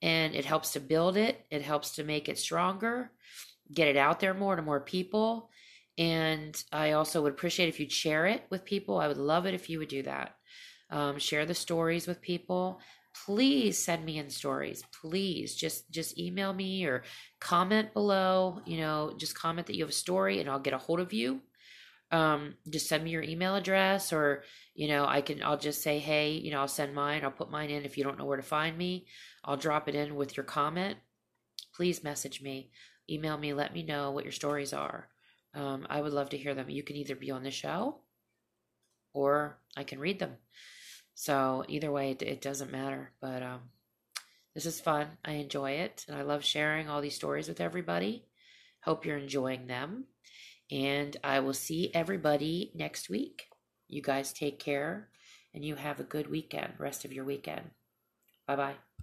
and 0.00 0.36
it 0.36 0.44
helps 0.44 0.70
to 0.74 0.80
build 0.80 1.16
it. 1.16 1.44
It 1.50 1.62
helps 1.62 1.96
to 1.96 2.04
make 2.04 2.28
it 2.28 2.38
stronger, 2.38 3.10
get 3.74 3.88
it 3.88 3.96
out 3.96 4.20
there 4.20 4.34
more 4.34 4.54
to 4.54 4.62
more 4.62 4.78
people. 4.78 5.50
And 5.98 6.56
I 6.70 6.92
also 6.92 7.22
would 7.22 7.32
appreciate 7.32 7.68
if 7.68 7.80
you'd 7.80 7.90
share 7.90 8.26
it 8.26 8.44
with 8.50 8.64
people. 8.64 9.00
I 9.00 9.08
would 9.08 9.16
love 9.16 9.46
it 9.46 9.54
if 9.54 9.68
you 9.68 9.80
would 9.80 9.88
do 9.88 10.04
that. 10.04 10.36
Um, 10.90 11.18
share 11.18 11.44
the 11.44 11.54
stories 11.54 12.06
with 12.06 12.22
people. 12.22 12.78
Please 13.26 13.84
send 13.84 14.04
me 14.04 14.18
in 14.18 14.30
stories. 14.30 14.84
Please 15.02 15.56
just 15.56 15.90
just 15.90 16.20
email 16.20 16.52
me 16.52 16.84
or 16.84 17.02
comment 17.40 17.92
below. 17.94 18.60
You 18.64 18.76
know, 18.76 19.12
just 19.18 19.34
comment 19.34 19.66
that 19.66 19.74
you 19.74 19.82
have 19.82 19.90
a 19.90 20.04
story, 20.06 20.38
and 20.38 20.48
I'll 20.48 20.60
get 20.60 20.72
a 20.72 20.78
hold 20.78 21.00
of 21.00 21.12
you 21.12 21.40
um, 22.10 22.54
just 22.68 22.88
send 22.88 23.04
me 23.04 23.10
your 23.10 23.22
email 23.22 23.54
address 23.54 24.12
or 24.12 24.42
you 24.74 24.88
know 24.88 25.04
i 25.06 25.20
can 25.20 25.42
i'll 25.42 25.58
just 25.58 25.82
say 25.82 25.98
hey 25.98 26.32
you 26.32 26.50
know 26.50 26.60
i'll 26.60 26.68
send 26.68 26.94
mine 26.94 27.22
i'll 27.24 27.30
put 27.30 27.50
mine 27.50 27.70
in 27.70 27.84
if 27.84 27.98
you 27.98 28.04
don't 28.04 28.18
know 28.18 28.24
where 28.24 28.36
to 28.36 28.42
find 28.42 28.76
me. 28.76 29.06
I'll 29.44 29.56
drop 29.56 29.88
it 29.88 29.94
in 29.94 30.14
with 30.16 30.36
your 30.36 30.44
comment. 30.44 30.98
Please 31.74 32.04
message 32.04 32.42
me 32.42 32.70
email 33.10 33.38
me 33.38 33.52
let 33.52 33.72
me 33.72 33.82
know 33.82 34.10
what 34.10 34.24
your 34.24 34.32
stories 34.32 34.72
are. 34.72 35.08
Um, 35.54 35.86
i 35.88 36.00
would 36.00 36.12
love 36.12 36.30
to 36.30 36.36
hear 36.38 36.54
them. 36.54 36.70
You 36.70 36.82
can 36.82 36.96
either 36.96 37.16
be 37.16 37.30
on 37.30 37.42
the 37.42 37.50
show 37.50 38.00
or 39.12 39.58
i 39.76 39.84
can 39.84 39.98
read 39.98 40.18
them. 40.18 40.36
So 41.14 41.64
either 41.68 41.90
way 41.90 42.12
it, 42.12 42.22
it 42.22 42.40
doesn't 42.40 42.72
matter 42.72 43.12
but 43.20 43.42
um, 43.42 43.60
this 44.54 44.66
is 44.66 44.80
fun. 44.80 45.08
I 45.24 45.32
enjoy 45.32 45.72
it 45.72 46.04
and 46.08 46.16
i 46.16 46.22
love 46.22 46.44
sharing 46.44 46.88
all 46.88 47.02
these 47.02 47.16
stories 47.16 47.48
with 47.48 47.60
everybody. 47.60 48.24
Hope 48.80 49.04
you're 49.04 49.18
enjoying 49.18 49.66
them 49.66 50.04
and 50.70 51.16
I 51.24 51.40
will 51.40 51.54
see 51.54 51.90
everybody 51.94 52.72
next 52.74 53.08
week. 53.08 53.46
You 53.88 54.02
guys 54.02 54.32
take 54.32 54.58
care 54.58 55.08
and 55.54 55.64
you 55.64 55.76
have 55.76 56.00
a 56.00 56.04
good 56.04 56.30
weekend, 56.30 56.74
rest 56.78 57.04
of 57.04 57.12
your 57.12 57.24
weekend. 57.24 57.70
Bye 58.46 58.56
bye. 58.56 58.98